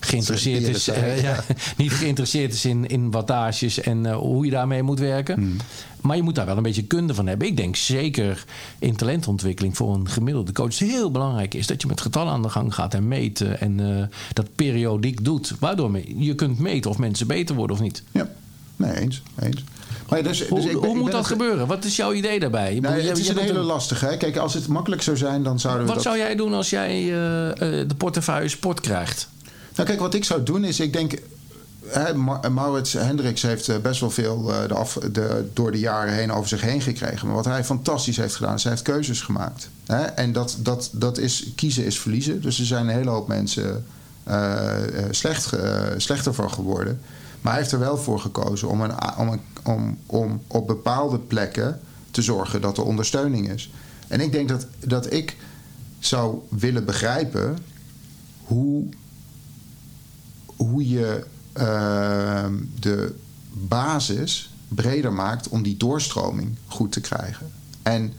[0.00, 0.88] geïnteresseerd is.
[0.88, 1.44] eh, ja,
[1.76, 5.58] niet geïnteresseerd is in, in wattages en eh, hoe je daarmee moet werken.
[6.00, 7.48] Maar je moet daar wel een beetje kunde van hebben.
[7.48, 8.44] Ik denk zeker
[8.78, 12.48] in talentontwikkeling voor een gemiddelde coach heel belangrijk is dat je met getallen aan de
[12.48, 15.54] gang gaat en meten en eh, dat periodiek doet.
[15.58, 18.02] Waardoor je kunt meten of mensen beter worden of niet.
[18.12, 18.28] Ja,
[18.76, 19.22] nee, eens.
[19.40, 19.64] eens.
[20.10, 21.66] Maar dus, Hoe, dus ik hoe ik moet ben dat gebeuren?
[21.66, 22.78] Wat is jouw idee daarbij?
[22.80, 24.06] Bedoel, het is een hele lastige.
[24.06, 24.16] Hè?
[24.16, 26.12] Kijk, als het makkelijk zou zijn, dan zouden we Wat dat...
[26.12, 29.28] zou jij doen als jij eh, eh, de portefeuille sport krijgt?
[29.74, 31.14] Nou, kijk, wat ik zou doen is, ik denk.
[31.86, 36.14] Hè, Ma- Maurits Hendricks heeft eh, best wel veel de af, de, door de jaren
[36.14, 37.26] heen over zich heen gekregen.
[37.26, 39.68] Maar wat hij fantastisch heeft gedaan, is hij heeft keuzes gemaakt.
[39.86, 40.02] Hè?
[40.02, 42.42] En dat, dat, dat is, kiezen is verliezen.
[42.42, 43.86] Dus er zijn een hele hoop mensen
[45.10, 45.52] slecht,
[45.96, 47.00] slechter van geworden.
[47.40, 49.40] Maar hij heeft er wel voor gekozen om, een, om, een,
[50.06, 51.80] om, op bepaalde plekken
[52.10, 53.70] te zorgen dat er ondersteuning is.
[54.08, 55.36] En ik denk dat, dat ik
[55.98, 57.58] zou willen begrijpen
[58.44, 58.86] hoe
[60.60, 63.14] hoe je ehm, de
[63.52, 67.50] basis breder maakt om die doorstroming goed te krijgen.
[67.82, 68.12] En,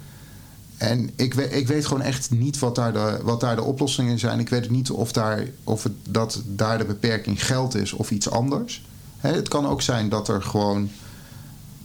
[0.77, 4.19] en ik, weet, ik weet gewoon echt niet wat daar, de, wat daar de oplossingen
[4.19, 4.39] zijn.
[4.39, 8.29] Ik weet niet of, daar, of het, dat daar de beperking geld is of iets
[8.29, 8.85] anders.
[9.17, 10.89] Het kan ook zijn dat er gewoon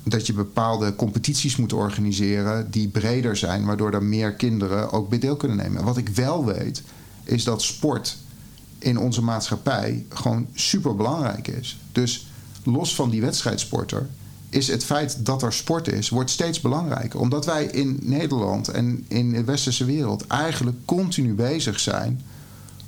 [0.09, 5.19] dat je bepaalde competities moet organiseren die breder zijn, waardoor er meer kinderen ook bij
[5.19, 5.79] deel kunnen nemen.
[5.79, 6.83] En wat ik wel weet,
[7.25, 8.17] is dat sport
[8.79, 11.79] in onze maatschappij gewoon super belangrijk is.
[11.93, 12.27] Dus
[12.63, 14.09] los van die wedstrijdsporter
[14.49, 17.21] is het feit dat er sport is, wordt steeds belangrijker.
[17.21, 22.21] Omdat wij in Nederland en in de westerse wereld eigenlijk continu bezig zijn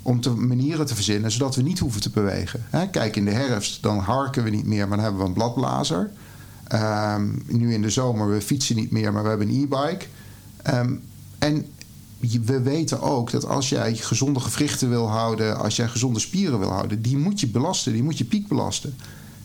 [0.02, 2.66] om te manieren te verzinnen zodat we niet hoeven te bewegen.
[2.90, 6.10] Kijk, in de herfst dan harken we niet meer, maar dan hebben we een bladblazer.
[6.68, 10.06] Ehm, nu in de zomer, we fietsen niet meer, maar we hebben een e-bike.
[10.62, 10.94] Ehm,
[11.38, 11.66] en
[12.44, 16.70] we weten ook dat als jij gezonde gewrichten wil houden, als jij gezonde spieren wil
[16.70, 18.96] houden, die moet je belasten, die moet je piek belasten.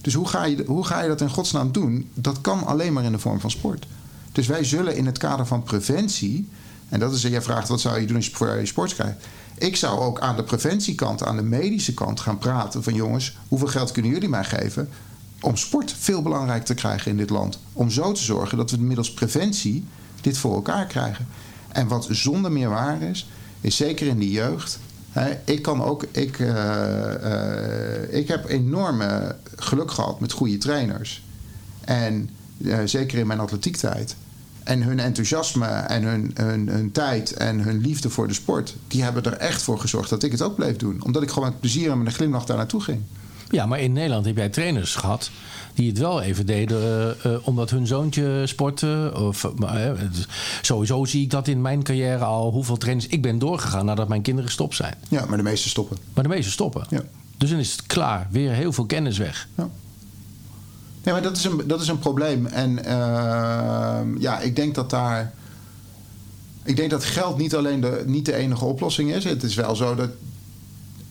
[0.01, 2.09] Dus hoe ga, je, hoe ga je dat in godsnaam doen?
[2.13, 3.85] Dat kan alleen maar in de vorm van sport.
[4.31, 6.47] Dus wij zullen in het kader van preventie,
[6.89, 9.25] en dat is, jij vraagt wat zou je doen als je voor je sport krijgt.
[9.57, 13.67] Ik zou ook aan de preventiekant, aan de medische kant gaan praten van jongens, hoeveel
[13.67, 14.89] geld kunnen jullie mij geven
[15.44, 17.60] om sport veel belangrijker te krijgen in dit land?
[17.74, 19.86] Om zo te zorgen dat we middels preventie
[20.22, 21.28] dit voor elkaar krijgen.
[21.72, 23.30] En wat zonder meer waar is,
[23.61, 24.80] is zeker in de jeugd.
[25.11, 31.24] Hè, ik kan ook, ik, eh, eh, ik heb enorme geluk gehad met goede trainers.
[31.82, 32.30] En
[32.65, 34.15] eh, zeker in mijn atletiektijd.
[34.64, 39.03] En hun enthousiasme en hun, hun, hun tijd en hun liefde voor de sport, die
[39.03, 41.03] hebben er echt voor gezorgd dat ik het ook bleef doen.
[41.03, 43.02] Omdat ik gewoon met plezier en met een glimlach daar naartoe ging.
[43.53, 45.31] Ja, maar in Nederland heb jij trainers gehad
[45.73, 49.11] die het wel even deden eh, eh, omdat hun zoontje sportte.
[49.15, 49.91] Of, eh,
[50.61, 53.07] sowieso zie ik dat in mijn carrière al hoeveel trainers.
[53.07, 54.95] Ik ben doorgegaan nadat mijn kinderen gestopt zijn.
[55.09, 55.97] Ja, maar de meeste stoppen.
[56.13, 56.85] Maar de meeste stoppen.
[56.89, 57.01] Ja.
[57.38, 58.27] Dus dan is het klaar.
[58.31, 59.47] Weer heel veel kennis weg.
[61.03, 62.45] Ja, maar dat is een, dat is een probleem.
[62.45, 65.34] En ehm, ja, ik denk dat daar.
[66.63, 69.23] Ik denk dat geld niet alleen de, niet de enige oplossing is.
[69.23, 70.09] Het is wel zo dat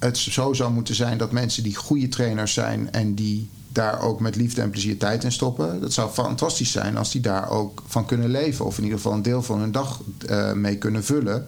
[0.02, 4.20] het zo zou moeten zijn dat mensen die goede trainers zijn en die daar ook
[4.20, 5.80] met liefde en plezier tijd in stoppen.
[5.80, 8.64] Dat zou fantastisch zijn als die daar ook van kunnen leven.
[8.64, 11.46] Of in ieder geval een deel van hun dag eh, mee kunnen vullen.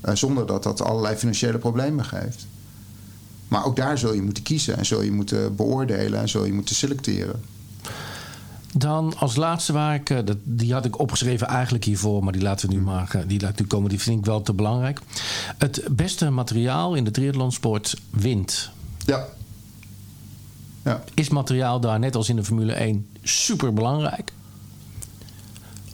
[0.00, 2.46] eh, zonder dat dat allerlei financiële problemen geeft.
[3.48, 6.52] Maar ook daar zul je moeten kiezen en zul je moeten beoordelen en zul je
[6.52, 7.42] moeten selecteren.
[8.74, 12.42] Dan als laatste waar ik, eh, dat, die had ik opgeschreven eigenlijk hiervoor, maar die
[12.42, 13.88] laten we nu maar, eh, die laat nu komen.
[13.88, 15.00] Die vind ik wel te belangrijk.
[15.58, 18.70] Het beste materiaal in de triathlonsport wint.
[19.06, 19.26] Ja.
[20.84, 21.02] ja.
[21.14, 24.32] Is materiaal daar net als in de Formule 1 super belangrijk?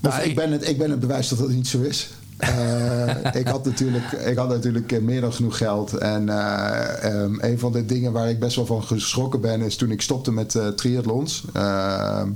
[0.03, 2.09] Of ik, ben het, ik ben het bewijs dat dat niet zo is.
[2.37, 5.93] Eh, ik, had natuurlijk, ik had natuurlijk meer dan genoeg geld.
[5.93, 9.61] En eh, ehm, een van de dingen waar ik best wel van geschrokken ben...
[9.61, 11.45] is toen ik stopte met uh, triathlons.
[11.53, 12.29] Ehm,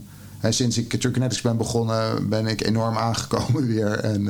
[0.49, 2.29] sinds ik Turkinetics ben begonnen...
[2.29, 3.91] ben ik enorm aangekomen weer.
[3.99, 4.29] En,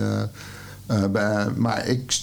[1.12, 2.22] bij- maar ik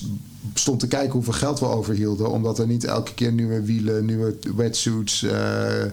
[0.54, 2.32] stond te kijken hoeveel geld we overhielden...
[2.32, 5.24] omdat er niet elke keer nieuwe wielen, nieuwe wetsuits...
[5.24, 5.90] eh, eh,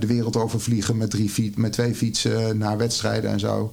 [0.00, 1.16] de wereld overvliegen met,
[1.56, 3.72] met twee fietsen naar wedstrijden en zo.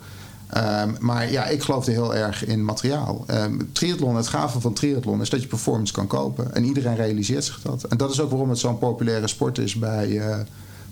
[0.49, 3.23] Ehm, maar ja, ik geloofde heel erg in materiaal.
[3.27, 6.55] Ehm, triathlon, het gave van triathlon is dat je performance kan kopen.
[6.55, 7.83] En iedereen realiseert zich dat.
[7.83, 10.39] En dat is ook waarom het zo'n populaire sport is bij, eh,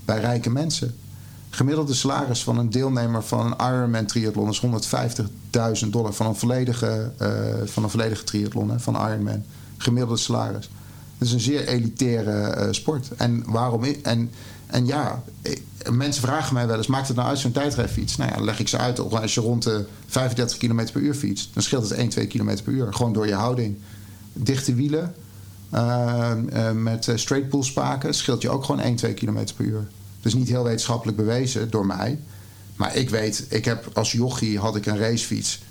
[0.06, 0.96] bij rijke mensen.
[1.54, 4.62] Gemiddelde salaris van een deelnemer van een Ironman triathlon is
[5.84, 7.30] 150.000 dollar van een volledige, eh,
[7.66, 9.44] van een volledige triathlon, hè, van Ironman.
[9.78, 10.70] Gemiddelde salaris.
[11.18, 13.08] Het is een zeer elitaire eh, sport.
[13.18, 13.84] En waarom?
[14.04, 14.32] En,
[14.68, 15.62] en ja, ik-
[15.92, 18.18] mensen vragen mij wel eens: maakt het nou uit zo'n tijdrijfiets?
[18.18, 19.00] Nou ja, dan leg ik ze uit.
[19.00, 22.58] Als je rond de 35 km per uur fietst, dan scheelt het 1, 2 km
[22.64, 22.94] per uur.
[22.94, 23.78] Gewoon door je houding.
[24.34, 25.14] Dichte wielen
[25.70, 29.88] eh, eh, met straight pull spaken scheelt je ook gewoon 1, 2 km per uur.
[30.22, 32.20] Dus niet heel wetenschappelijk bewezen door mij.
[32.76, 35.62] Maar ik weet, ik heb als jochie had ik een racefiets.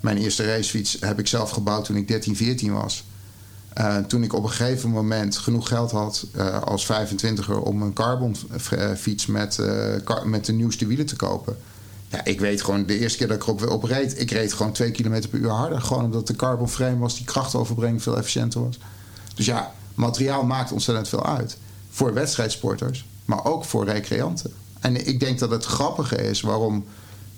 [0.00, 3.04] Mijn eerste racefiets heb ik zelf gebouwd toen ik 13, 14 was.
[3.78, 7.92] Uh, toen ik op een gegeven moment genoeg geld had uh, als 25er om een
[7.92, 8.36] carbon
[8.72, 9.58] uh, fiets met,
[10.24, 11.56] met de nieuwste wielen te kopen.
[12.10, 14.72] Ja, ik weet gewoon, de eerste keer dat ik erop op reed, ik reed gewoon
[14.72, 15.80] 2 km per uur harder.
[15.80, 18.78] Gewoon omdat de carbon frame was, die krachtoverbrenging veel efficiënter was.
[19.34, 21.56] Dus ja, materiaal maakt ontzettend veel uit.
[21.90, 24.52] Voor wedstrijdsporters, maar ook voor recreanten.
[24.80, 26.84] En ik denk dat het grappige is waarom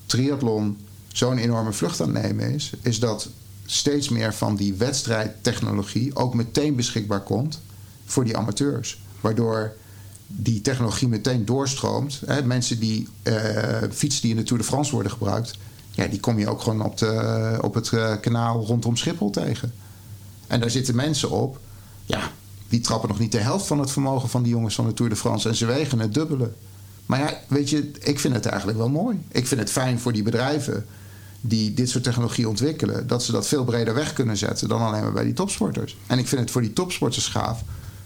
[0.06, 0.78] triathlon
[1.08, 3.28] zo'n enorme vlucht aan het nemen is, is dat
[3.66, 7.60] steeds meer van die wedstrijdtechnologie ook meteen beschikbaar komt
[8.04, 9.00] voor die amateurs.
[9.20, 9.72] Waardoor
[10.26, 12.20] die technologie meteen doorstroomt.
[12.26, 13.34] Hè, mensen die uh,
[13.90, 15.58] fietsen die in de Tour de France worden gebruikt,
[15.90, 19.72] ja, die kom je ook gewoon op, de, op het uh, kanaal rondom Schiphol tegen.
[20.46, 21.58] En daar zitten mensen op,
[22.04, 22.30] ja,
[22.72, 25.10] die trappen nog niet de helft van het vermogen van die jongens van de Tour
[25.10, 26.52] de France en ze wegen het dubbele.
[27.06, 29.20] Maar ja, weet je, ik vind het eigenlijk wel mooi.
[29.28, 30.86] Ik vind het fijn voor die bedrijven
[31.40, 35.02] die dit soort technologie ontwikkelen, dat ze dat veel breder weg kunnen zetten dan alleen
[35.02, 35.96] maar bij die topsporters.
[36.06, 37.62] En ik vind het voor die topsporters gaaf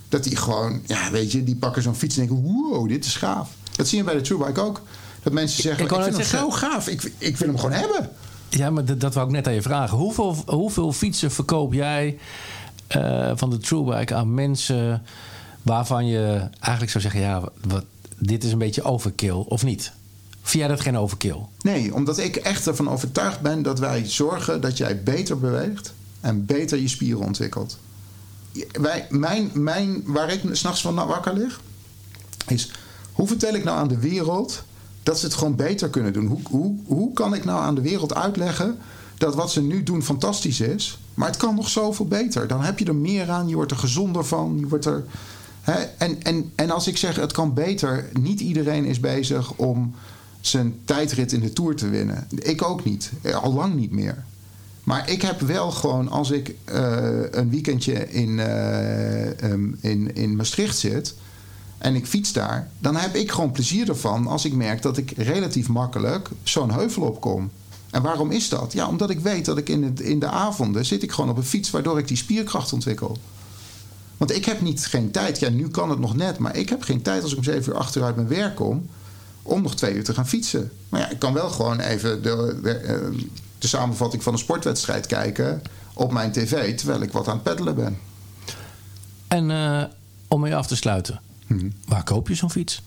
[0.09, 3.17] dat die gewoon, ja, weet je, die pakken zo'n fiets en denken: wow, dit is
[3.17, 3.51] gaaf.
[3.77, 4.81] Dat zie je bij de Truebike ook.
[5.23, 8.11] Dat mensen zeggen: Ik, ik vind hem zo gaaf, ik, ik wil hem gewoon hebben.
[8.49, 9.99] Ja, maar dat, dat wou ik net aan je vragen.
[9.99, 12.19] Hoeveel, hoeveel fietsen verkoop jij
[12.97, 15.03] uh, van de Truebike aan mensen
[15.63, 17.43] waarvan je eigenlijk zou zeggen: ja,
[18.19, 19.93] dit is een beetje overkill of niet?
[20.43, 21.39] Vind jij dat geen overkill?
[21.61, 26.47] Nee, omdat ik echt ervan overtuigd ben dat wij zorgen dat jij beter beweegt en
[26.47, 27.79] beter je spieren ontwikkelt.
[28.73, 31.61] Wij, mijn, mijn, waar ik s'nachts van wakker lig,
[32.47, 32.71] is
[33.13, 34.63] hoe vertel ik nou aan de wereld
[35.03, 36.27] dat ze het gewoon beter kunnen doen?
[36.27, 38.79] Hoe, hoe, hoe kan ik nou aan de wereld uitleggen
[39.19, 42.49] dat wat ze nu doen fantastisch is, maar het kan nog zoveel beter?
[42.49, 45.05] Dan heb je er meer aan, je wordt er gezonder van, je wordt er.
[45.61, 45.83] Hè?
[45.99, 49.95] En, en, en als ik zeg het kan beter, niet iedereen is bezig om
[50.41, 52.27] zijn tijdrit in de Tour te winnen.
[52.31, 53.13] Ik ook niet.
[53.43, 54.25] Al lang niet meer.
[54.87, 60.37] Maar ik heb wel gewoon, als ik uh, een weekendje in, uh, um, in, in
[60.37, 61.15] Maastricht zit
[61.79, 65.11] en ik fiets daar, dan heb ik gewoon plezier ervan als ik merk dat ik
[65.17, 67.51] relatief makkelijk zo'n heuvel opkom.
[67.97, 68.73] En waarom is dat?
[68.73, 71.37] Ja, omdat ik weet dat ik in, het, in de avonden zit ik gewoon op
[71.37, 73.19] een fiets waardoor ik die spierkracht ontwikkel.
[74.17, 75.39] Want ik heb niet geen tijd.
[75.39, 77.73] Ja, nu kan het nog net, maar ik heb geen tijd als ik om zeven
[77.73, 78.89] uur achteruit mijn werk kom
[79.43, 80.73] om nog twee uur te gaan fietsen.
[80.89, 83.11] Maar ja, ik kan wel gewoon even de, de,
[83.59, 85.63] de samenvatting van een sportwedstrijd kijken
[85.93, 87.99] op mijn tv terwijl ik wat aan het peddelen ben.
[89.29, 89.85] En uh,
[90.29, 91.73] om mee af te sluiten, hmm.
[91.87, 92.83] waar koop je zo'n fiets?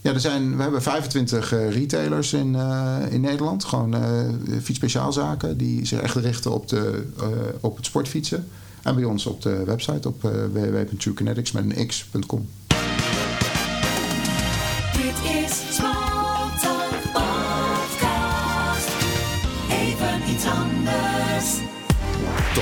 [0.00, 3.64] Ja, er zijn, we hebben 25 uh, retailers in, uh, in Nederland.
[3.64, 3.96] Gewoon
[4.62, 7.06] fietsspeciaalzaken die zich echt richten op, de,
[7.60, 8.48] op het sportfietsen.
[8.82, 10.22] En bij ons op de website op
[11.52, 11.76] met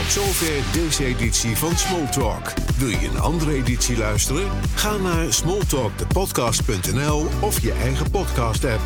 [0.09, 2.53] Zover deze editie van Smalltalk.
[2.77, 4.49] Wil je een andere editie luisteren?
[4.75, 8.81] Ga naar smalltalkthepodcast.nl of je eigen podcast-app.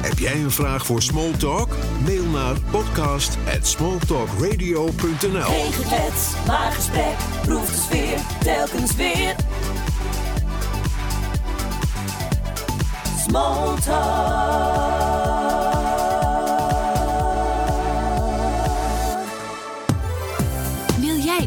[0.00, 1.68] Heb jij een vraag voor Smalltalk?
[2.04, 5.42] Mail naar podcast@smalltalkradio.nl.
[5.42, 9.34] Geen geklets, maar gesprek, proef de sfeer, telkens weer.